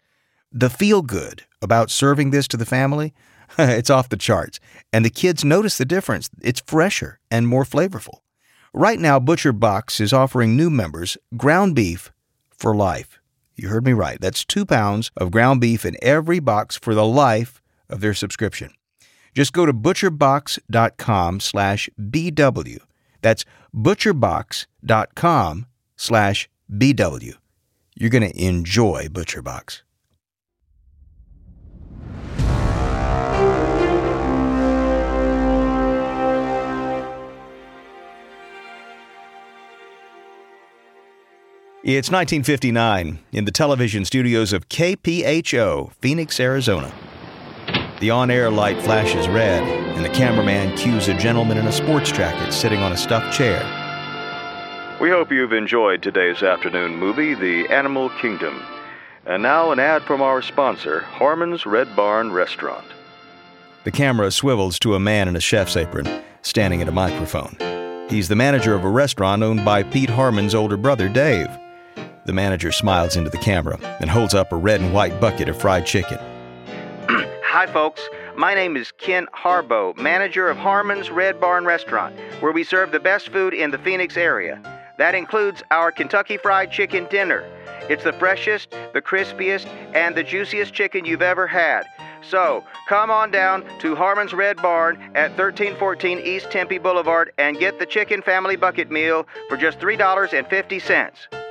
The 0.53 0.71
feel 0.71 1.03
good 1.03 1.43
about 1.61 1.91
serving 1.91 2.31
this 2.31 2.47
to 2.49 2.57
the 2.57 2.65
family, 2.65 3.15
it's 3.59 3.91
off 3.91 4.11
the 4.11 4.17
charts. 4.17 4.61
And 4.93 5.05
the 5.05 5.11
kids 5.11 5.45
notice 5.45 5.77
the 5.77 5.85
difference. 5.85 6.31
It's 6.41 6.63
fresher 6.65 7.19
and 7.33 7.49
more 7.49 7.65
flavorful. 7.65 8.21
Right 8.73 9.01
now, 9.01 9.19
Butcher 9.19 9.53
Box 9.53 9.99
is 9.99 10.13
offering 10.13 10.57
new 10.57 10.71
members 10.71 11.17
ground 11.37 11.75
beef 11.75 12.13
for 12.51 12.77
life. 12.77 13.18
You 13.59 13.69
heard 13.69 13.85
me 13.85 13.93
right. 13.93 14.21
That's 14.21 14.45
two 14.45 14.65
pounds 14.65 15.11
of 15.17 15.33
ground 15.33 15.61
beef 15.61 15.85
in 15.85 15.97
every 16.01 16.39
box 16.39 16.77
for 16.77 16.95
the 16.95 17.05
life 17.05 17.61
of 17.91 18.01
their 18.01 18.15
subscription. 18.15 18.71
Just 19.35 19.53
go 19.53 19.67
to 19.67 19.73
butcherbox.com 19.73 21.41
slash 21.41 21.91
BW. 22.01 22.79
That's 23.21 23.45
butcherbox.com 23.75 25.67
slash 25.97 26.49
BW. 26.73 27.35
You're 27.97 28.11
going 28.11 28.31
to 28.31 28.45
enjoy 28.45 29.09
ButcherBox. 29.09 29.83
It's 41.91 42.11
1959 42.11 43.19
in 43.33 43.45
the 43.47 43.51
television 43.51 44.05
studios 44.05 44.53
of 44.53 44.69
KPHO, 44.69 45.91
Phoenix, 46.03 46.39
Arizona. 46.39 46.93
The 48.01 48.11
on 48.11 48.31
air 48.31 48.51
light 48.51 48.83
flashes 48.83 49.27
red, 49.27 49.63
and 49.63 50.05
the 50.05 50.11
cameraman 50.11 50.77
cues 50.77 51.09
a 51.09 51.17
gentleman 51.17 51.57
in 51.57 51.67
a 51.67 51.73
sports 51.73 52.13
jacket 52.13 52.53
sitting 52.53 52.81
on 52.81 52.93
a 52.93 52.97
stuffed 52.99 53.35
chair. 53.35 53.63
We 55.01 55.09
hope 55.09 55.33
you've 55.33 55.55
enjoyed 55.55 56.03
today's 56.03 56.43
afternoon 56.43 56.95
movie, 56.95 57.33
The 57.33 57.67
Animal 57.69 58.11
Kingdom. 58.21 58.63
And 59.25 59.43
now, 59.43 59.71
an 59.71 59.79
ad 59.79 60.03
from 60.03 60.21
our 60.21 60.43
sponsor, 60.43 61.01
Harman's 61.01 61.65
Red 61.65 61.97
Barn 61.97 62.33
Restaurant. 62.33 62.85
The 63.85 63.93
camera 63.93 64.31
swivels 64.31 64.79
to 64.81 64.95
a 64.95 65.01
man 65.01 65.27
in 65.27 65.37
a 65.37 65.41
chef's 65.41 65.75
apron, 65.75 66.07
standing 66.43 66.83
at 66.83 66.89
a 66.89 66.93
microphone. 66.93 67.57
He's 68.11 68.29
the 68.29 68.37
manager 68.37 68.75
of 68.75 68.85
a 68.85 68.91
restaurant 68.91 69.43
owned 69.43 69.65
by 69.65 69.85
Pete 69.85 70.11
Harman's 70.11 70.55
older 70.55 70.77
brother, 70.77 71.09
Dave. 71.09 71.49
The 72.29 72.35
manager 72.35 72.73
smiles 72.73 73.17
into 73.17 73.31
the 73.31 73.39
camera 73.39 73.79
and 74.01 74.11
holds 74.11 74.35
up 74.35 74.53
a 74.53 74.57
red 74.57 74.83
and 74.83 74.93
white 74.93 75.19
bucket 75.19 75.49
of 75.49 75.59
fried 75.59 75.87
chicken. 75.87 76.19
Hi, 77.09 77.67
folks. 77.73 78.07
My 78.37 78.53
name 78.53 78.77
is 78.77 78.93
Ken 78.99 79.27
Harbo, 79.35 79.97
manager 79.97 80.51
of 80.51 80.59
Harman's 80.59 81.09
Red 81.09 81.41
Barn 81.41 81.65
Restaurant, 81.65 82.15
where 82.41 82.53
we 82.53 82.65
serve 82.65 82.93
the 82.93 83.01
best 83.01 83.31
food 83.31 83.55
in 83.55 83.71
the 83.71 83.79
Phoenix 83.79 84.19
area. 84.19 84.61
That 84.99 85.15
includes 85.15 85.63
our 85.71 85.91
Kentucky 85.91 86.37
Fried 86.37 86.71
Chicken 86.71 87.07
dinner. 87.09 87.51
It's 87.89 88.05
the 88.05 88.13
freshest, 88.13 88.73
the 88.93 89.01
crispiest, 89.01 89.65
and 89.95 90.15
the 90.15 90.23
juiciest 90.23 90.75
chicken 90.75 91.07
you've 91.07 91.23
ever 91.23 91.47
had. 91.47 91.85
So, 92.21 92.63
come 92.91 93.11
on 93.11 93.31
down 93.31 93.65
to 93.79 93.97
Harman's 93.97 94.35
Red 94.35 94.59
Barn 94.59 94.97
at 95.15 95.31
1314 95.31 96.19
East 96.19 96.51
Tempe 96.51 96.77
Boulevard 96.77 97.33
and 97.39 97.59
get 97.59 97.79
the 97.79 97.87
Chicken 97.87 98.21
Family 98.21 98.57
Bucket 98.57 98.91
Meal 98.91 99.27
for 99.49 99.57
just 99.57 99.79
$3.50. 99.79 101.48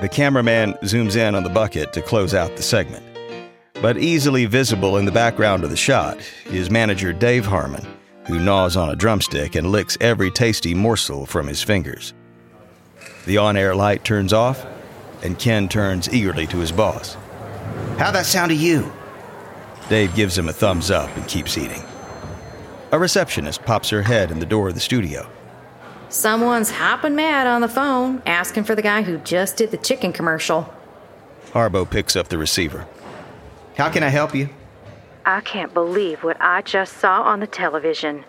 The 0.00 0.08
cameraman 0.08 0.74
zooms 0.84 1.16
in 1.16 1.34
on 1.34 1.42
the 1.42 1.50
bucket 1.50 1.92
to 1.92 2.02
close 2.02 2.32
out 2.32 2.54
the 2.54 2.62
segment. 2.62 3.04
But 3.82 3.98
easily 3.98 4.46
visible 4.46 4.96
in 4.96 5.04
the 5.04 5.10
background 5.10 5.64
of 5.64 5.70
the 5.70 5.76
shot 5.76 6.18
is 6.46 6.70
manager 6.70 7.12
Dave 7.12 7.44
Harman, 7.44 7.84
who 8.26 8.38
gnaws 8.38 8.76
on 8.76 8.90
a 8.90 8.96
drumstick 8.96 9.56
and 9.56 9.72
licks 9.72 9.98
every 10.00 10.30
tasty 10.30 10.72
morsel 10.72 11.26
from 11.26 11.48
his 11.48 11.64
fingers. 11.64 12.14
The 13.26 13.38
on 13.38 13.56
air 13.56 13.74
light 13.74 14.04
turns 14.04 14.32
off, 14.32 14.64
and 15.24 15.36
Ken 15.36 15.68
turns 15.68 16.12
eagerly 16.14 16.46
to 16.46 16.58
his 16.58 16.70
boss. 16.70 17.16
How'd 17.98 18.14
that 18.14 18.26
sound 18.26 18.50
to 18.50 18.56
you? 18.56 18.92
Dave 19.88 20.14
gives 20.14 20.38
him 20.38 20.48
a 20.48 20.52
thumbs 20.52 20.92
up 20.92 21.14
and 21.16 21.26
keeps 21.26 21.58
eating. 21.58 21.82
A 22.92 22.98
receptionist 23.00 23.64
pops 23.64 23.90
her 23.90 24.02
head 24.02 24.30
in 24.30 24.38
the 24.38 24.46
door 24.46 24.68
of 24.68 24.74
the 24.74 24.80
studio. 24.80 25.28
Someone's 26.10 26.70
hopping 26.70 27.14
mad 27.14 27.46
on 27.46 27.60
the 27.60 27.68
phone, 27.68 28.22
asking 28.24 28.64
for 28.64 28.74
the 28.74 28.82
guy 28.82 29.02
who 29.02 29.18
just 29.18 29.56
did 29.56 29.70
the 29.70 29.76
chicken 29.76 30.12
commercial. 30.12 30.72
Harbo 31.52 31.88
picks 31.88 32.16
up 32.16 32.28
the 32.28 32.38
receiver. 32.38 32.86
How 33.76 33.90
can 33.90 34.02
I 34.02 34.08
help 34.08 34.34
you? 34.34 34.48
I 35.26 35.40
can't 35.42 35.74
believe 35.74 36.24
what 36.24 36.38
I 36.40 36.62
just 36.62 36.96
saw 36.96 37.22
on 37.22 37.40
the 37.40 37.46
television. 37.46 38.24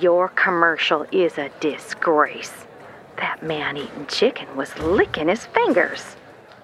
Your 0.00 0.28
commercial 0.28 1.04
is 1.10 1.36
a 1.38 1.50
disgrace. 1.60 2.52
That 3.16 3.42
man 3.42 3.76
eating 3.76 4.06
chicken 4.06 4.56
was 4.56 4.76
licking 4.78 5.28
his 5.28 5.46
fingers. 5.46 6.16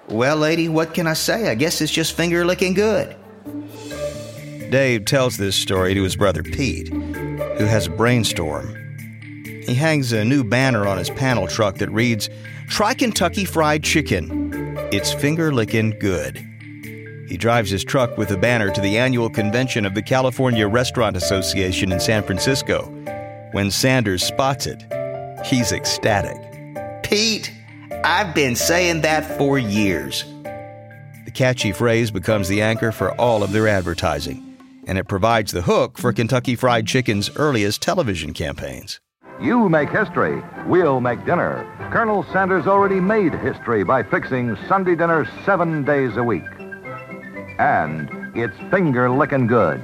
Well, 0.08 0.36
lady, 0.36 0.68
what 0.68 0.94
can 0.94 1.06
I 1.06 1.14
say? 1.14 1.50
I 1.50 1.54
guess 1.54 1.80
it's 1.80 1.90
just 1.90 2.16
finger 2.16 2.44
licking 2.44 2.74
good. 2.74 3.16
Dave 4.70 5.06
tells 5.06 5.36
this 5.36 5.56
story 5.56 5.94
to 5.94 6.02
his 6.02 6.16
brother 6.16 6.42
Pete, 6.42 6.88
who 6.88 7.64
has 7.64 7.88
a 7.88 7.90
brainstorm. 7.90 8.81
He 9.66 9.74
hangs 9.74 10.12
a 10.12 10.24
new 10.24 10.44
banner 10.44 10.86
on 10.86 10.98
his 10.98 11.10
panel 11.10 11.46
truck 11.46 11.76
that 11.78 11.90
reads, 11.90 12.28
Try 12.68 12.94
Kentucky 12.94 13.44
Fried 13.44 13.82
Chicken. 13.82 14.52
It's 14.92 15.12
finger 15.12 15.52
licking 15.52 15.98
good. 15.98 16.36
He 17.28 17.36
drives 17.36 17.70
his 17.70 17.84
truck 17.84 18.18
with 18.18 18.28
the 18.28 18.36
banner 18.36 18.70
to 18.70 18.80
the 18.80 18.98
annual 18.98 19.30
convention 19.30 19.86
of 19.86 19.94
the 19.94 20.02
California 20.02 20.68
Restaurant 20.68 21.16
Association 21.16 21.92
in 21.92 22.00
San 22.00 22.22
Francisco. 22.22 22.82
When 23.52 23.70
Sanders 23.70 24.22
spots 24.22 24.66
it, 24.66 24.82
he's 25.46 25.72
ecstatic. 25.72 26.36
Pete, 27.02 27.52
I've 28.04 28.34
been 28.34 28.56
saying 28.56 29.02
that 29.02 29.38
for 29.38 29.58
years. 29.58 30.24
The 31.24 31.32
catchy 31.32 31.72
phrase 31.72 32.10
becomes 32.10 32.48
the 32.48 32.62
anchor 32.62 32.92
for 32.92 33.12
all 33.20 33.42
of 33.42 33.52
their 33.52 33.68
advertising 33.68 34.52
and 34.86 34.98
it 34.98 35.08
provides 35.08 35.52
the 35.52 35.62
hook 35.62 35.98
for 35.98 36.12
Kentucky 36.12 36.56
Fried 36.56 36.86
Chicken's 36.86 37.30
earliest 37.36 37.82
television 37.82 38.32
campaigns. 38.32 39.00
You 39.40 39.68
make 39.68 39.90
history, 39.90 40.42
we'll 40.66 41.00
make 41.00 41.24
dinner. 41.24 41.66
Colonel 41.92 42.24
Sanders 42.32 42.66
already 42.66 43.00
made 43.00 43.34
history 43.34 43.84
by 43.84 44.02
fixing 44.02 44.56
Sunday 44.68 44.94
dinner 44.94 45.28
seven 45.44 45.84
days 45.84 46.16
a 46.16 46.22
week. 46.22 46.44
And 47.58 48.08
it's 48.36 48.56
finger 48.70 49.10
licking 49.10 49.46
good. 49.46 49.82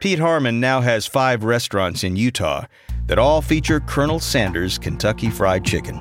Pete 0.00 0.18
Harman 0.18 0.60
now 0.60 0.80
has 0.80 1.06
five 1.06 1.44
restaurants 1.44 2.04
in 2.04 2.16
Utah 2.16 2.64
that 3.06 3.18
all 3.18 3.42
feature 3.42 3.80
Colonel 3.80 4.20
Sanders 4.20 4.78
Kentucky 4.78 5.30
Fried 5.30 5.64
Chicken. 5.64 5.96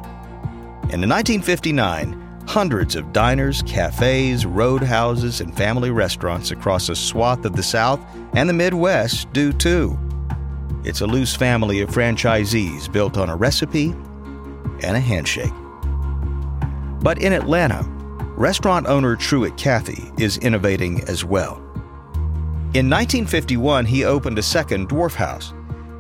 And 0.92 1.04
in 1.04 1.10
1959, 1.10 2.30
Hundreds 2.50 2.96
of 2.96 3.14
diners, 3.14 3.62
cafes, 3.68 4.44
roadhouses, 4.44 5.40
and 5.40 5.56
family 5.56 5.92
restaurants 5.92 6.50
across 6.50 6.90
a 6.90 6.96
swath 6.96 7.46
of 7.46 7.56
the 7.56 7.62
South 7.62 8.00
and 8.34 8.50
the 8.50 8.54
Midwest 8.54 9.32
do 9.34 9.54
too. 9.54 9.96
It's 10.84 11.02
a 11.02 11.08
loose 11.08 11.36
family 11.36 11.82
of 11.82 11.90
franchisees 11.90 12.92
built 12.92 13.18
on 13.18 13.30
a 13.30 13.36
recipe 13.36 13.92
and 14.82 14.96
a 14.96 15.00
handshake. 15.00 15.54
But 17.02 17.22
in 17.22 17.34
Atlanta, 17.34 17.84
restaurant 18.38 18.88
owner 18.88 19.16
Truett 19.16 19.58
Cathy 19.58 20.12
is 20.18 20.38
innovating 20.38 21.04
as 21.04 21.26
well. 21.26 21.58
In 22.74 22.90
1951, 22.90 23.86
he 23.86 24.06
opened 24.06 24.38
a 24.38 24.44
second 24.44 24.90
dwarf 24.90 25.16
house, 25.16 25.54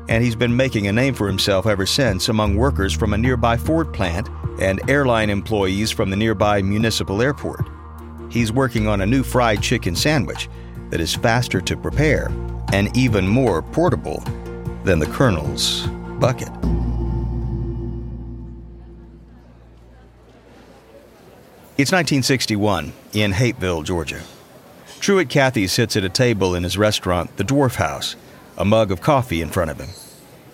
and 0.07 0.23
he's 0.23 0.35
been 0.35 0.55
making 0.55 0.87
a 0.87 0.93
name 0.93 1.13
for 1.13 1.27
himself 1.27 1.65
ever 1.65 1.85
since 1.85 2.29
among 2.29 2.55
workers 2.55 2.93
from 2.93 3.13
a 3.13 3.17
nearby 3.17 3.57
Ford 3.57 3.93
plant 3.93 4.29
and 4.61 4.87
airline 4.89 5.29
employees 5.29 5.91
from 5.91 6.09
the 6.09 6.15
nearby 6.15 6.61
municipal 6.61 7.21
airport. 7.21 7.67
He's 8.29 8.51
working 8.51 8.87
on 8.87 9.01
a 9.01 9.05
new 9.05 9.23
fried 9.23 9.61
chicken 9.61 9.95
sandwich 9.95 10.47
that 10.89 11.01
is 11.01 11.15
faster 11.15 11.59
to 11.61 11.75
prepare 11.75 12.31
and 12.71 12.95
even 12.95 13.27
more 13.27 13.61
portable 13.61 14.23
than 14.89 14.97
the 14.97 15.05
Colonel's 15.05 15.85
bucket. 16.19 16.47
It's 21.77 21.91
1961 21.91 22.93
in 23.13 23.31
Hapeville, 23.33 23.83
Georgia. 23.83 24.21
Truett 24.99 25.29
Cathy 25.29 25.67
sits 25.67 25.95
at 25.95 26.03
a 26.03 26.09
table 26.09 26.55
in 26.55 26.63
his 26.63 26.75
restaurant, 26.75 27.37
The 27.37 27.43
Dwarf 27.43 27.75
House, 27.75 28.15
a 28.57 28.65
mug 28.65 28.91
of 28.91 28.99
coffee 28.99 29.43
in 29.43 29.49
front 29.49 29.69
of 29.69 29.79
him. 29.79 29.89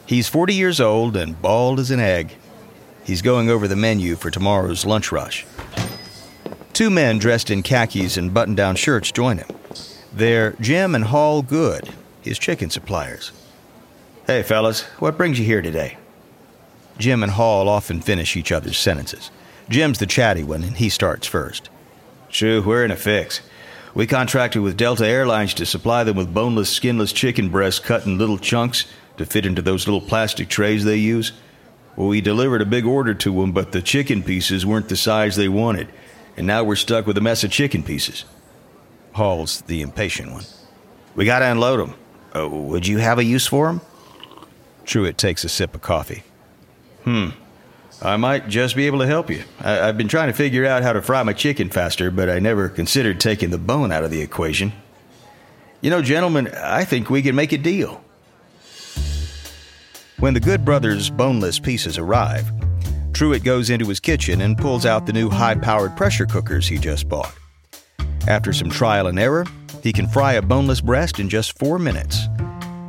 He's 0.06 0.28
40 0.28 0.54
years 0.54 0.82
old 0.82 1.16
and 1.16 1.42
bald 1.42 1.80
as 1.80 1.90
an 1.90 2.02
egg. 2.02 2.34
He's 3.06 3.22
going 3.22 3.50
over 3.50 3.70
the 3.70 3.78
menu 3.78 4.18
for 4.18 4.32
tomorrow's 4.32 4.86
lunch 4.86 5.14
rush. 5.14 5.46
Two 6.74 6.90
men 6.90 7.20
dressed 7.20 7.50
in 7.50 7.64
khakis 7.64 8.18
and 8.18 8.34
button 8.34 8.54
down 8.54 8.76
shirts 8.76 9.14
join 9.14 9.38
him. 9.38 9.48
They're 10.12 10.58
Jim 10.60 10.94
and 10.94 11.06
Hall 11.06 11.42
Good, 11.42 11.90
his 12.22 12.38
chicken 12.38 12.70
suppliers. 12.70 13.32
Hey, 14.28 14.42
fellas, 14.42 14.82
what 14.98 15.18
brings 15.18 15.38
you 15.38 15.46
here 15.46 15.62
today? 15.62 15.98
Jim 16.98 17.22
and 17.22 17.34
Hall 17.34 17.70
often 17.70 18.02
finish 18.02 18.36
each 18.36 18.52
other's 18.52 18.76
sentences. 18.76 19.30
Jim's 19.70 20.00
the 20.00 20.08
chatty 20.08 20.44
one, 20.44 20.64
and 20.64 20.76
he 20.78 20.90
starts 20.90 21.28
first. 21.28 21.70
True, 22.32 22.64
we're 22.64 22.84
in 22.84 22.90
a 22.90 22.96
fix. 22.96 23.42
We 23.94 24.08
contracted 24.08 24.64
with 24.64 24.78
Delta 24.78 25.06
Airlines 25.06 25.54
to 25.54 25.66
supply 25.68 26.04
them 26.04 26.18
with 26.18 26.34
boneless, 26.34 26.72
skinless 26.72 27.14
chicken 27.14 27.50
breasts 27.50 27.80
cut 27.80 28.08
in 28.08 28.18
little 28.18 28.40
chunks 28.40 28.86
to 29.18 29.28
fit 29.28 29.46
into 29.46 29.62
those 29.62 29.86
little 29.86 30.02
plastic 30.02 30.50
trays 30.50 30.84
they 30.84 30.98
use. 30.98 31.32
Well, 31.96 32.08
we 32.08 32.20
delivered 32.20 32.64
a 32.64 32.66
big 32.66 32.88
order 32.88 33.14
to 33.14 33.42
them, 33.42 33.52
but 33.52 33.74
the 33.74 33.82
chicken 33.84 34.24
pieces 34.24 34.66
weren't 34.66 34.90
the 34.90 34.96
size 34.96 35.36
they 35.36 35.50
wanted, 35.50 35.88
and 36.36 36.48
now 36.48 36.64
we're 36.64 36.78
stuck 36.78 37.06
with 37.06 37.20
a 37.20 37.22
mess 37.22 37.44
of 37.44 37.52
chicken 37.52 37.84
pieces. 37.84 38.26
Hall's 39.14 39.62
the 39.62 39.84
impatient 39.84 40.32
one. 40.32 40.46
We 41.14 41.26
gotta 41.26 41.46
unload 41.46 41.80
them. 41.80 41.94
Uh, 42.36 42.50
would 42.50 42.88
you 42.88 42.98
have 42.98 43.20
a 43.20 43.24
use 43.24 43.46
for 43.46 43.68
them? 43.68 43.82
Truett 44.86 45.18
takes 45.18 45.44
a 45.44 45.50
sip 45.50 45.76
of 45.76 45.82
coffee. 45.82 46.24
Hmm. 47.04 47.30
I 48.02 48.18
might 48.18 48.50
just 48.50 48.76
be 48.76 48.88
able 48.88 49.00
to 49.00 49.08
help 49.08 49.30
you. 49.30 49.44
I- 49.62 49.88
I've 49.88 49.98
been 49.98 50.08
trying 50.08 50.28
to 50.28 50.34
figure 50.34 50.66
out 50.66 50.84
how 50.84 50.94
to 50.94 51.02
fry 51.02 51.24
my 51.24 51.34
chicken 51.34 51.70
faster, 51.70 52.12
but 52.12 52.30
I 52.30 52.40
never 52.40 52.68
considered 52.70 53.20
taking 53.20 53.50
the 53.52 53.58
bone 53.58 53.92
out 53.92 54.04
of 54.04 54.12
the 54.12 54.22
equation. 54.22 54.74
You 55.82 55.90
know, 55.90 56.02
gentlemen, 56.02 56.50
I 56.56 56.84
think 56.84 57.10
we 57.10 57.22
can 57.22 57.36
make 57.36 57.52
a 57.52 57.58
deal. 57.58 58.02
When 60.20 60.34
the 60.34 60.40
Good 60.40 60.64
Brothers 60.66 61.10
boneless 61.10 61.60
pieces 61.60 61.98
arrive, 61.98 62.52
Truett 63.14 63.44
goes 63.44 63.70
into 63.70 63.88
his 63.88 64.00
kitchen 64.00 64.42
and 64.42 64.58
pulls 64.58 64.86
out 64.86 65.06
the 65.06 65.14
new 65.14 65.30
high 65.30 65.56
powered 65.56 65.96
pressure 65.96 66.26
cookers 66.26 66.68
he 66.68 66.78
just 66.78 67.08
bought. 67.08 67.34
After 68.28 68.52
some 68.52 68.70
trial 68.70 69.08
and 69.08 69.20
error, 69.20 69.46
he 69.84 69.94
can 69.94 70.08
fry 70.08 70.34
a 70.34 70.42
boneless 70.42 70.82
breast 70.82 71.20
in 71.20 71.30
just 71.30 71.58
four 71.60 71.78
minutes. 71.78 72.28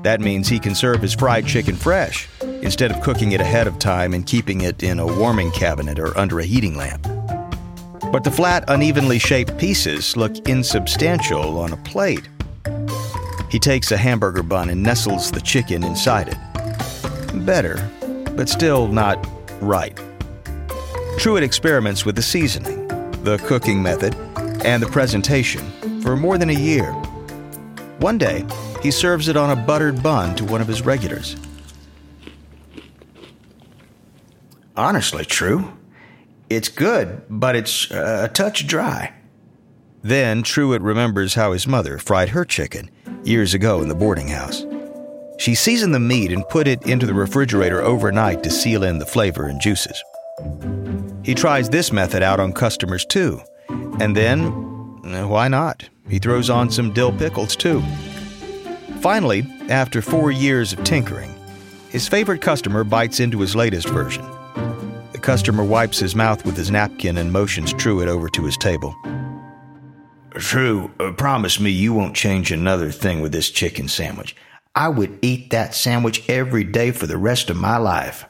That 0.06 0.20
means 0.20 0.46
he 0.46 0.60
can 0.60 0.76
serve 0.76 1.02
his 1.02 1.14
fried 1.14 1.48
chicken 1.48 1.74
fresh 1.74 2.28
instead 2.62 2.92
of 2.92 3.02
cooking 3.02 3.32
it 3.32 3.40
ahead 3.40 3.66
of 3.66 3.80
time 3.80 4.14
and 4.14 4.24
keeping 4.24 4.60
it 4.60 4.84
in 4.84 5.00
a 5.00 5.04
warming 5.04 5.50
cabinet 5.50 5.98
or 5.98 6.16
under 6.16 6.38
a 6.38 6.44
heating 6.44 6.76
lamp. 6.76 7.02
But 8.12 8.22
the 8.22 8.30
flat, 8.30 8.62
unevenly 8.68 9.18
shaped 9.18 9.58
pieces 9.58 10.16
look 10.16 10.48
insubstantial 10.48 11.58
on 11.58 11.72
a 11.72 11.76
plate. 11.78 12.28
He 13.50 13.58
takes 13.58 13.90
a 13.90 13.96
hamburger 13.96 14.44
bun 14.44 14.70
and 14.70 14.80
nestles 14.80 15.32
the 15.32 15.40
chicken 15.40 15.82
inside 15.82 16.28
it 16.28 17.44
better, 17.44 17.90
but 18.36 18.48
still 18.48 18.86
not 18.86 19.18
right. 19.60 19.98
Truett 21.18 21.42
experiments 21.42 22.06
with 22.06 22.14
the 22.14 22.22
seasoning, 22.22 22.86
the 23.24 23.38
cooking 23.38 23.82
method, 23.82 24.14
and 24.64 24.80
the 24.80 24.88
presentation 24.88 25.68
for 26.00 26.16
more 26.16 26.38
than 26.38 26.50
a 26.50 26.60
year. 26.60 26.92
One 27.98 28.18
day, 28.18 28.44
he 28.86 28.92
serves 28.92 29.26
it 29.26 29.36
on 29.36 29.50
a 29.50 29.56
buttered 29.56 30.00
bun 30.00 30.36
to 30.36 30.44
one 30.44 30.60
of 30.60 30.68
his 30.68 30.82
regulars. 30.82 31.34
Honestly, 34.76 35.24
True, 35.24 35.76
it's 36.48 36.68
good, 36.68 37.22
but 37.28 37.56
it's 37.56 37.90
uh, 37.90 38.28
a 38.30 38.32
touch 38.32 38.64
dry. 38.68 39.12
Then 40.02 40.44
Truett 40.44 40.82
remembers 40.82 41.34
how 41.34 41.50
his 41.50 41.66
mother 41.66 41.98
fried 41.98 42.28
her 42.28 42.44
chicken 42.44 42.88
years 43.24 43.54
ago 43.54 43.82
in 43.82 43.88
the 43.88 43.94
boarding 43.96 44.28
house. 44.28 44.64
She 45.38 45.56
seasoned 45.56 45.92
the 45.92 45.98
meat 45.98 46.30
and 46.30 46.48
put 46.48 46.68
it 46.68 46.86
into 46.86 47.06
the 47.06 47.14
refrigerator 47.14 47.82
overnight 47.82 48.44
to 48.44 48.50
seal 48.50 48.84
in 48.84 49.00
the 49.00 49.04
flavor 49.04 49.46
and 49.46 49.60
juices. 49.60 50.00
He 51.24 51.34
tries 51.34 51.68
this 51.68 51.90
method 51.90 52.22
out 52.22 52.38
on 52.38 52.52
customers 52.52 53.04
too, 53.04 53.40
and 53.98 54.16
then, 54.16 55.00
eh, 55.06 55.24
why 55.24 55.48
not? 55.48 55.88
He 56.08 56.20
throws 56.20 56.50
on 56.50 56.70
some 56.70 56.92
dill 56.92 57.10
pickles 57.10 57.56
too. 57.56 57.82
Finally, 59.00 59.46
after 59.68 60.02
four 60.02 60.30
years 60.30 60.72
of 60.72 60.82
tinkering, 60.84 61.34
his 61.90 62.08
favorite 62.08 62.40
customer 62.40 62.84
bites 62.84 63.20
into 63.20 63.40
his 63.40 63.54
latest 63.54 63.88
version. 63.88 64.24
The 65.12 65.18
customer 65.20 65.64
wipes 65.64 65.98
his 65.98 66.14
mouth 66.14 66.44
with 66.44 66.56
his 66.56 66.70
napkin 66.70 67.18
and 67.18 67.32
motions 67.32 67.72
Truett 67.72 68.08
over 68.08 68.28
to 68.30 68.44
his 68.44 68.56
table. 68.56 68.94
True, 70.30 70.90
uh, 71.00 71.12
promise 71.12 71.58
me 71.58 71.70
you 71.70 71.94
won't 71.94 72.14
change 72.14 72.52
another 72.52 72.90
thing 72.90 73.22
with 73.22 73.32
this 73.32 73.50
chicken 73.50 73.88
sandwich. 73.88 74.36
I 74.74 74.88
would 74.88 75.18
eat 75.22 75.50
that 75.50 75.74
sandwich 75.74 76.28
every 76.28 76.64
day 76.64 76.90
for 76.90 77.06
the 77.06 77.16
rest 77.16 77.48
of 77.48 77.56
my 77.56 77.78
life. 77.78 78.26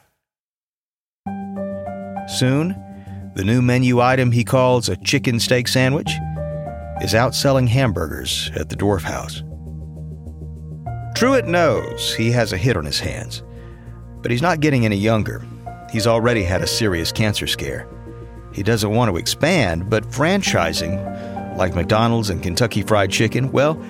Soon, 2.27 2.75
the 3.35 3.43
new 3.43 3.61
menu 3.61 3.99
item 3.99 4.31
he 4.31 4.43
calls 4.43 4.87
a 4.87 4.95
chicken 4.97 5.39
steak 5.39 5.67
sandwich 5.67 6.09
is 7.01 7.13
outselling 7.13 7.67
hamburgers 7.67 8.49
at 8.55 8.69
the 8.69 8.75
Dwarf 8.75 9.01
House. 9.01 9.43
Truett 11.17 11.47
knows 11.47 12.13
he 12.13 12.29
has 12.29 12.53
a 12.53 12.57
hit 12.57 12.77
on 12.77 12.85
his 12.85 12.99
hands, 12.99 13.41
but 14.21 14.29
he's 14.29 14.43
not 14.43 14.59
getting 14.59 14.85
any 14.85 14.97
younger. 14.97 15.43
He's 15.91 16.05
already 16.05 16.43
had 16.43 16.61
a 16.61 16.67
serious 16.67 17.11
cancer 17.11 17.47
scare. 17.47 17.87
He 18.53 18.61
doesn't 18.61 18.91
want 18.91 19.09
to 19.09 19.17
expand, 19.17 19.89
but 19.89 20.03
franchising, 20.03 21.57
like 21.57 21.73
McDonald's 21.73 22.29
and 22.29 22.43
Kentucky 22.43 22.83
Fried 22.83 23.09
Chicken, 23.09 23.51
well, 23.51 23.83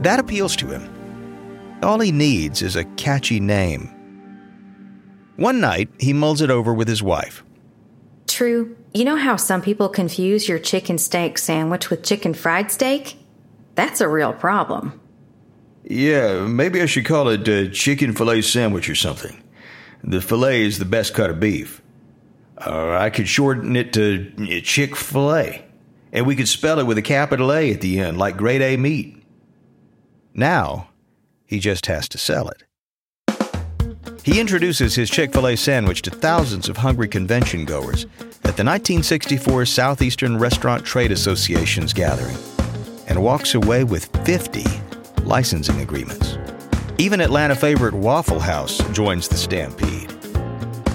that 0.00 0.18
appeals 0.18 0.56
to 0.56 0.66
him. 0.66 1.78
All 1.84 2.00
he 2.00 2.10
needs 2.10 2.62
is 2.62 2.74
a 2.74 2.82
catchy 2.96 3.38
name. 3.38 3.86
One 5.36 5.60
night, 5.60 5.88
he 6.00 6.12
mulls 6.12 6.40
it 6.40 6.50
over 6.50 6.74
with 6.74 6.88
his 6.88 7.00
wife. 7.00 7.44
True. 8.26 8.76
You 8.92 9.04
know 9.04 9.14
how 9.14 9.36
some 9.36 9.62
people 9.62 9.88
confuse 9.88 10.48
your 10.48 10.58
chicken 10.58 10.98
steak 10.98 11.38
sandwich 11.38 11.90
with 11.90 12.02
chicken 12.02 12.34
fried 12.34 12.72
steak? 12.72 13.18
That's 13.76 14.00
a 14.00 14.08
real 14.08 14.32
problem. 14.32 15.00
Yeah, 15.84 16.46
maybe 16.46 16.80
I 16.80 16.86
should 16.86 17.04
call 17.04 17.28
it 17.28 17.46
a 17.46 17.68
chicken 17.68 18.14
filet 18.14 18.40
sandwich 18.40 18.88
or 18.88 18.94
something. 18.94 19.42
The 20.02 20.20
filet 20.20 20.62
is 20.62 20.78
the 20.78 20.84
best 20.84 21.14
cut 21.14 21.30
of 21.30 21.40
beef. 21.40 21.82
Or 22.66 22.96
I 22.96 23.10
could 23.10 23.28
shorten 23.28 23.76
it 23.76 23.92
to 23.92 24.60
Chick 24.62 24.96
fil 24.96 25.34
A. 25.34 25.64
And 26.12 26.26
we 26.26 26.36
could 26.36 26.48
spell 26.48 26.78
it 26.78 26.86
with 26.86 26.96
a 26.96 27.02
capital 27.02 27.52
A 27.52 27.72
at 27.72 27.80
the 27.80 27.98
end, 27.98 28.18
like 28.18 28.36
grade 28.36 28.62
A 28.62 28.76
meat. 28.76 29.22
Now, 30.32 30.88
he 31.44 31.58
just 31.58 31.86
has 31.86 32.08
to 32.10 32.18
sell 32.18 32.48
it. 32.48 32.62
He 34.22 34.40
introduces 34.40 34.94
his 34.94 35.10
Chick 35.10 35.32
fil 35.32 35.48
A 35.48 35.56
sandwich 35.56 36.00
to 36.02 36.10
thousands 36.10 36.68
of 36.70 36.78
hungry 36.78 37.08
convention 37.08 37.66
goers 37.66 38.04
at 38.20 38.56
the 38.56 38.64
1964 38.64 39.66
Southeastern 39.66 40.38
Restaurant 40.38 40.84
Trade 40.84 41.12
Association's 41.12 41.92
gathering 41.92 42.36
and 43.06 43.22
walks 43.22 43.54
away 43.54 43.84
with 43.84 44.06
50 44.24 44.64
licensing 45.26 45.80
agreements. 45.80 46.38
Even 46.98 47.20
Atlanta 47.20 47.56
favorite 47.56 47.94
Waffle 47.94 48.40
House 48.40 48.78
joins 48.92 49.28
the 49.28 49.36
stampede. 49.36 50.08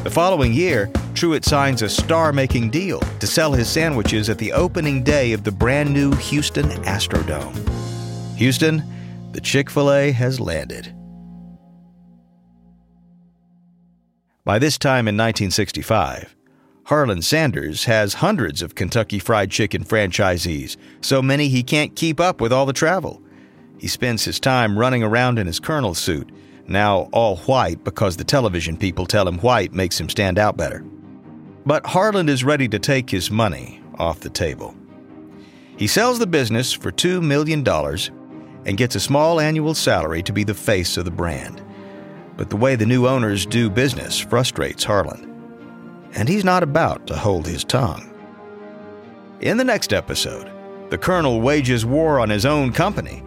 The 0.03 0.11
following 0.11 0.53
year, 0.53 0.89
Truett 1.13 1.43
signs 1.43 1.81
a 1.81 1.89
star 1.89 2.31
making 2.31 2.69
deal 2.69 3.01
to 3.19 3.27
sell 3.27 3.51
his 3.51 3.67
sandwiches 3.67 4.29
at 4.29 4.37
the 4.37 4.53
opening 4.53 5.03
day 5.03 5.33
of 5.33 5.43
the 5.43 5.51
brand 5.51 5.93
new 5.93 6.15
Houston 6.15 6.69
Astrodome. 6.83 7.55
Houston, 8.37 8.81
the 9.33 9.41
Chick 9.41 9.69
fil 9.69 9.91
A 9.91 10.11
has 10.11 10.39
landed. 10.39 10.95
By 14.45 14.57
this 14.57 14.77
time 14.77 15.07
in 15.07 15.15
1965, 15.15 16.35
Harlan 16.85 17.21
Sanders 17.21 17.83
has 17.83 18.15
hundreds 18.15 18.63
of 18.63 18.73
Kentucky 18.73 19.19
Fried 19.19 19.51
Chicken 19.51 19.83
franchisees, 19.83 20.77
so 21.01 21.21
many 21.21 21.49
he 21.49 21.61
can't 21.61 21.95
keep 21.95 22.19
up 22.19 22.41
with 22.41 22.51
all 22.51 22.65
the 22.65 22.73
travel. 22.73 23.21
He 23.79 23.87
spends 23.87 24.23
his 24.23 24.39
time 24.39 24.77
running 24.77 25.01
around 25.01 25.39
in 25.39 25.47
his 25.47 25.59
colonel 25.59 25.95
suit, 25.95 26.29
now 26.67 27.09
all 27.11 27.37
white 27.37 27.83
because 27.83 28.17
the 28.17 28.23
television 28.23 28.77
people 28.77 29.05
tell 29.05 29.27
him 29.27 29.39
white 29.39 29.73
makes 29.73 29.99
him 29.99 30.09
stand 30.09 30.37
out 30.37 30.57
better. 30.57 30.85
But 31.65 31.85
Harlan 31.85 32.29
is 32.29 32.43
ready 32.43 32.67
to 32.67 32.79
take 32.79 33.09
his 33.09 33.31
money 33.31 33.81
off 33.97 34.19
the 34.19 34.29
table. 34.29 34.75
He 35.77 35.87
sells 35.87 36.19
the 36.19 36.27
business 36.27 36.73
for 36.73 36.91
$2 36.91 37.23
million 37.23 37.67
and 38.65 38.77
gets 38.77 38.95
a 38.95 38.99
small 38.99 39.39
annual 39.39 39.73
salary 39.73 40.21
to 40.23 40.33
be 40.33 40.43
the 40.43 40.53
face 40.53 40.97
of 40.97 41.05
the 41.05 41.11
brand 41.11 41.63
but 42.39 42.49
the 42.49 42.55
way 42.55 42.77
the 42.77 42.85
new 42.85 43.05
owners 43.05 43.45
do 43.45 43.69
business 43.69 44.17
frustrates 44.17 44.85
Harlan. 44.85 45.27
And 46.13 46.29
he's 46.29 46.45
not 46.45 46.63
about 46.63 47.05
to 47.07 47.17
hold 47.17 47.45
his 47.45 47.65
tongue. 47.65 48.09
In 49.41 49.57
the 49.57 49.65
next 49.65 49.91
episode, 49.91 50.49
the 50.89 50.97
Colonel 50.97 51.41
wages 51.41 51.85
war 51.85 52.17
on 52.17 52.29
his 52.29 52.45
own 52.45 52.71
company, 52.71 53.21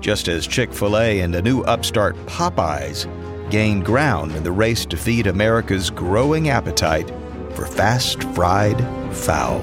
just 0.00 0.28
as 0.28 0.46
Chick 0.46 0.72
fil 0.72 0.98
A 0.98 1.20
and 1.20 1.34
a 1.34 1.42
new 1.42 1.62
upstart 1.62 2.16
Popeyes 2.26 3.06
gain 3.50 3.80
ground 3.80 4.34
in 4.36 4.42
the 4.42 4.52
race 4.52 4.84
to 4.86 4.96
feed 4.96 5.26
America's 5.26 5.90
growing 5.90 6.48
appetite 6.48 7.08
for 7.54 7.66
fast 7.66 8.22
fried 8.34 8.78
fowl. 9.14 9.60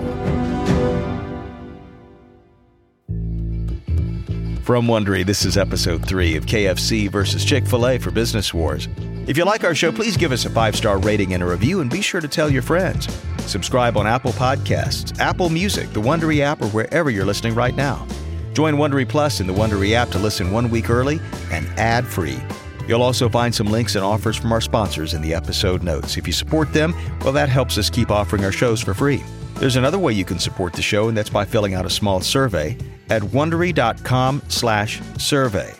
From 4.63 4.87
Wondery, 4.87 5.23
this 5.23 5.45
is 5.45 5.57
episode 5.57 6.03
3 6.07 6.35
of 6.37 6.47
KFC 6.47 7.07
versus 7.07 7.45
Chick 7.45 7.67
fil 7.67 7.87
A 7.87 7.99
for 7.99 8.09
Business 8.09 8.51
Wars. 8.51 8.87
If 9.27 9.37
you 9.37 9.45
like 9.45 9.63
our 9.63 9.75
show, 9.75 9.91
please 9.91 10.17
give 10.17 10.31
us 10.31 10.45
a 10.45 10.49
five 10.49 10.75
star 10.75 10.97
rating 10.97 11.33
and 11.35 11.43
a 11.43 11.45
review, 11.45 11.81
and 11.81 11.89
be 11.89 12.01
sure 12.01 12.19
to 12.19 12.27
tell 12.27 12.49
your 12.49 12.63
friends. 12.63 13.07
Subscribe 13.45 13.95
on 13.95 14.07
Apple 14.07 14.31
Podcasts, 14.33 15.19
Apple 15.19 15.49
Music, 15.49 15.91
the 15.93 16.01
Wondery 16.01 16.39
app, 16.39 16.61
or 16.61 16.67
wherever 16.69 17.11
you're 17.11 17.25
listening 17.25 17.53
right 17.53 17.75
now. 17.75 18.07
Join 18.55 18.75
Wondery 18.75 19.05
Plus 19.05 19.41
in 19.41 19.47
the 19.47 19.53
Wondery 19.53 19.91
app 19.91 20.07
to 20.11 20.17
listen 20.17 20.49
one 20.49 20.69
week 20.69 20.89
early 20.89 21.19
and 21.51 21.67
ad 21.77 22.07
free. 22.07 22.39
You'll 22.87 23.01
also 23.01 23.27
find 23.27 23.53
some 23.53 23.67
links 23.67 23.95
and 23.95 24.05
offers 24.05 24.37
from 24.37 24.53
our 24.53 24.61
sponsors 24.61 25.13
in 25.13 25.21
the 25.21 25.33
episode 25.33 25.83
notes. 25.83 26.15
If 26.15 26.25
you 26.25 26.31
support 26.31 26.71
them, 26.71 26.95
well, 27.19 27.33
that 27.33 27.49
helps 27.49 27.77
us 27.77 27.89
keep 27.89 28.11
offering 28.11 28.45
our 28.45 28.53
shows 28.53 28.79
for 28.79 28.93
free. 28.93 29.21
There's 29.55 29.75
another 29.75 29.99
way 29.99 30.13
you 30.13 30.23
can 30.23 30.39
support 30.39 30.71
the 30.71 30.81
show, 30.81 31.09
and 31.09 31.17
that's 31.17 31.29
by 31.29 31.43
filling 31.43 31.73
out 31.73 31.85
a 31.85 31.89
small 31.89 32.21
survey 32.21 32.77
at 33.09 33.21
wondery.com 33.21 34.41
slash 34.47 35.01
survey. 35.17 35.73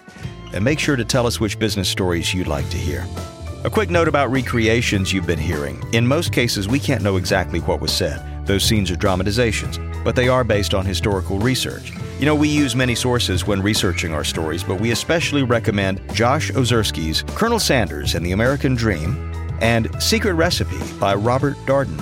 And 0.54 0.62
make 0.62 0.80
sure 0.80 0.98
to 0.98 1.06
tell 1.06 1.26
us 1.26 1.40
which 1.40 1.58
business 1.58 1.88
stories 1.88 2.34
you'd 2.34 2.48
like 2.48 2.70
to 2.72 2.78
hear. 2.78 3.08
A 3.64 3.70
quick 3.70 3.90
note 3.90 4.10
about 4.10 4.32
recreations 4.32 5.14
you've 5.14 5.26
been 5.26 5.40
hearing. 5.40 5.82
In 5.94 6.06
most 6.06 6.34
cases, 6.34 6.68
we 6.68 6.80
can't 6.80 7.04
know 7.04 7.16
exactly 7.16 7.62
what 7.62 7.80
was 7.80 7.94
said. 7.94 8.46
Those 8.46 8.66
scenes 8.66 8.92
are 8.92 8.98
dramatizations, 8.98 9.80
but 10.04 10.18
they 10.18 10.28
are 10.28 10.44
based 10.44 10.74
on 10.74 10.86
historical 10.86 11.40
research. 11.40 11.94
You 12.18 12.26
know, 12.26 12.36
we 12.36 12.48
use 12.48 12.78
many 12.78 12.96
sources 12.96 13.46
when 13.46 13.62
researching 13.62 14.14
our 14.14 14.24
stories, 14.24 14.64
but 14.64 14.80
we 14.80 14.92
especially 14.92 15.44
recommend 15.44 16.00
Josh 16.14 16.50
Ozersky's 16.52 17.24
Colonel 17.36 17.60
Sanders 17.60 18.16
and 18.16 18.26
the 18.26 18.32
American 18.32 18.74
Dream 18.74 19.34
and 19.60 19.90
Secret 20.02 20.36
Recipe 20.36 20.80
by 20.98 21.14
Robert 21.14 21.58
Darden. 21.66 22.02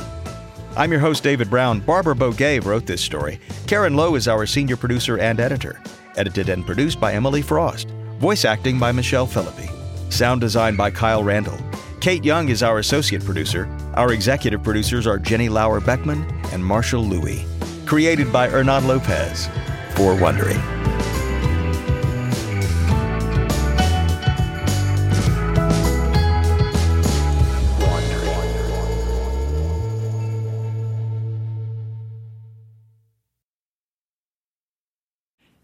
I'm 0.77 0.91
your 0.91 0.99
host, 0.99 1.23
David 1.23 1.49
Brown. 1.49 1.79
Barbara 1.79 2.13
Boguet 2.13 2.63
wrote 2.63 2.85
this 2.85 3.01
story. 3.01 3.39
Karen 3.65 3.95
Lowe 3.95 4.13
is 4.13 4.27
our 4.27 4.45
senior 4.45 4.77
producer 4.77 5.17
and 5.17 5.39
editor. 5.39 5.81
Edited 6.15 6.47
and 6.47 6.63
produced 6.63 6.99
by 6.99 7.13
Emily 7.13 7.41
Frost. 7.41 7.89
Voice 8.19 8.45
acting 8.45 8.77
by 8.77 8.91
Michelle 8.91 9.25
Philippi. 9.25 9.67
Sound 10.11 10.41
design 10.41 10.75
by 10.75 10.91
Kyle 10.91 11.23
Randall. 11.23 11.57
Kate 12.01 12.23
Young 12.23 12.49
is 12.49 12.61
our 12.61 12.77
associate 12.77 13.25
producer. 13.25 13.67
Our 13.95 14.13
executive 14.13 14.61
producers 14.61 15.07
are 15.07 15.17
Jenny 15.17 15.49
Lauer 15.49 15.81
Beckman 15.81 16.23
and 16.51 16.63
Marshall 16.63 17.03
Lewy. 17.03 17.47
Created 17.87 18.31
by 18.31 18.47
Hernan 18.47 18.87
Lopez 18.87 19.49
for 19.95 20.15
Wondery. 20.15 20.59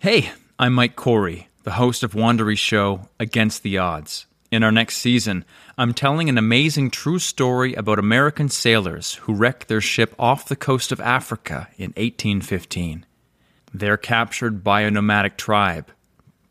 Hey, 0.01 0.31
I'm 0.57 0.73
Mike 0.73 0.95
Corey, 0.95 1.49
the 1.63 1.71
host 1.71 2.03
of 2.03 2.13
Wondery's 2.13 2.57
show 2.57 3.09
Against 3.19 3.63
the 3.63 3.77
Odds. 3.77 4.27
In 4.51 4.63
our 4.63 4.71
next 4.71 4.97
season, 4.97 5.43
I'm 5.77 5.93
telling 5.93 6.29
an 6.29 6.37
amazing 6.37 6.89
true 6.89 7.19
story 7.19 7.73
about 7.73 7.99
American 7.99 8.49
sailors 8.49 9.15
who 9.15 9.33
wrecked 9.33 9.67
their 9.67 9.81
ship 9.81 10.15
off 10.17 10.47
the 10.47 10.55
coast 10.55 10.91
of 10.91 11.01
Africa 11.01 11.67
in 11.77 11.89
1815. 11.97 13.05
They're 13.73 13.97
captured 13.97 14.63
by 14.63 14.81
a 14.81 14.91
nomadic 14.91 15.37
tribe. 15.37 15.91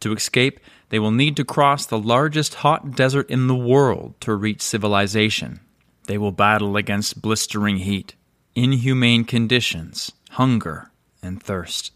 To 0.00 0.12
escape, 0.12 0.60
they 0.90 0.98
will 0.98 1.10
need 1.10 1.36
to 1.36 1.44
cross 1.44 1.84
the 1.84 1.98
largest 1.98 2.54
hot 2.56 2.94
desert 2.94 3.28
in 3.30 3.46
the 3.46 3.54
world 3.54 4.14
to 4.20 4.34
reach 4.34 4.62
civilization. 4.62 5.60
They 6.06 6.18
will 6.18 6.32
battle 6.32 6.76
against 6.76 7.20
blistering 7.20 7.78
heat, 7.78 8.14
inhumane 8.54 9.24
conditions, 9.24 10.12
hunger, 10.30 10.90
and 11.22 11.42
thirst. 11.42 11.92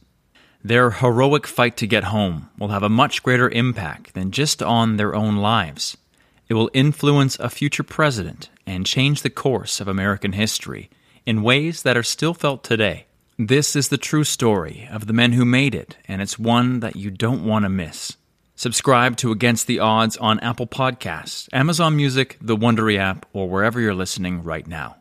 Their 0.65 0.91
heroic 0.91 1.47
fight 1.47 1.77
to 1.79 1.87
get 1.87 2.05
home 2.05 2.51
will 2.59 2.69
have 2.69 2.83
a 2.83 2.89
much 2.89 3.23
greater 3.23 3.49
impact 3.51 4.15
than 4.15 4.31
just 4.31 4.63
on 4.63 4.97
their 4.97 5.15
own 5.15 5.37
lives. 5.37 5.97
It 6.49 6.55
will 6.55 6.71
influence 6.75 7.39
a 7.39 7.49
future 7.49 7.83
president 7.83 8.51
and 8.67 8.87
change 8.87 9.23
the 9.23 9.31
course 9.31 9.81
of 9.81 9.89
American 9.89 10.33
history 10.33 10.91
in 11.25 11.43
ways 11.43 11.83
that 11.83 11.97
are 11.97 12.03
still 12.03 12.35
felt 12.35 12.63
today. 12.63 13.07
This 13.38 13.75
is 13.75 13.88
the 13.88 13.97
true 13.97 14.25
story 14.25 14.87
of 14.92 15.07
the 15.07 15.14
men 15.14 15.33
who 15.33 15.47
made 15.47 15.75
it, 15.75 15.97
and 16.07 16.21
it's 16.21 16.38
one 16.38 16.81
that 16.81 16.97
you 16.97 17.11
don't 17.11 17.47
want 17.47 17.64
to 17.64 17.71
miss. 17.71 18.18
Subscribe 18.57 19.16
to 19.16 19.33
Against 19.33 19.66
the 19.66 19.79
Odds 19.79 20.18
on 20.18 20.38
Apple 20.40 20.66
Podcasts, 20.66 21.49
Amazon 21.51 21.97
Music, 21.97 22.37
the 22.42 22.57
Wondery 22.57 22.99
app, 22.99 23.25
or 23.33 23.49
wherever 23.49 23.81
you're 23.81 23.95
listening 23.95 24.42
right 24.42 24.66
now. 24.66 24.97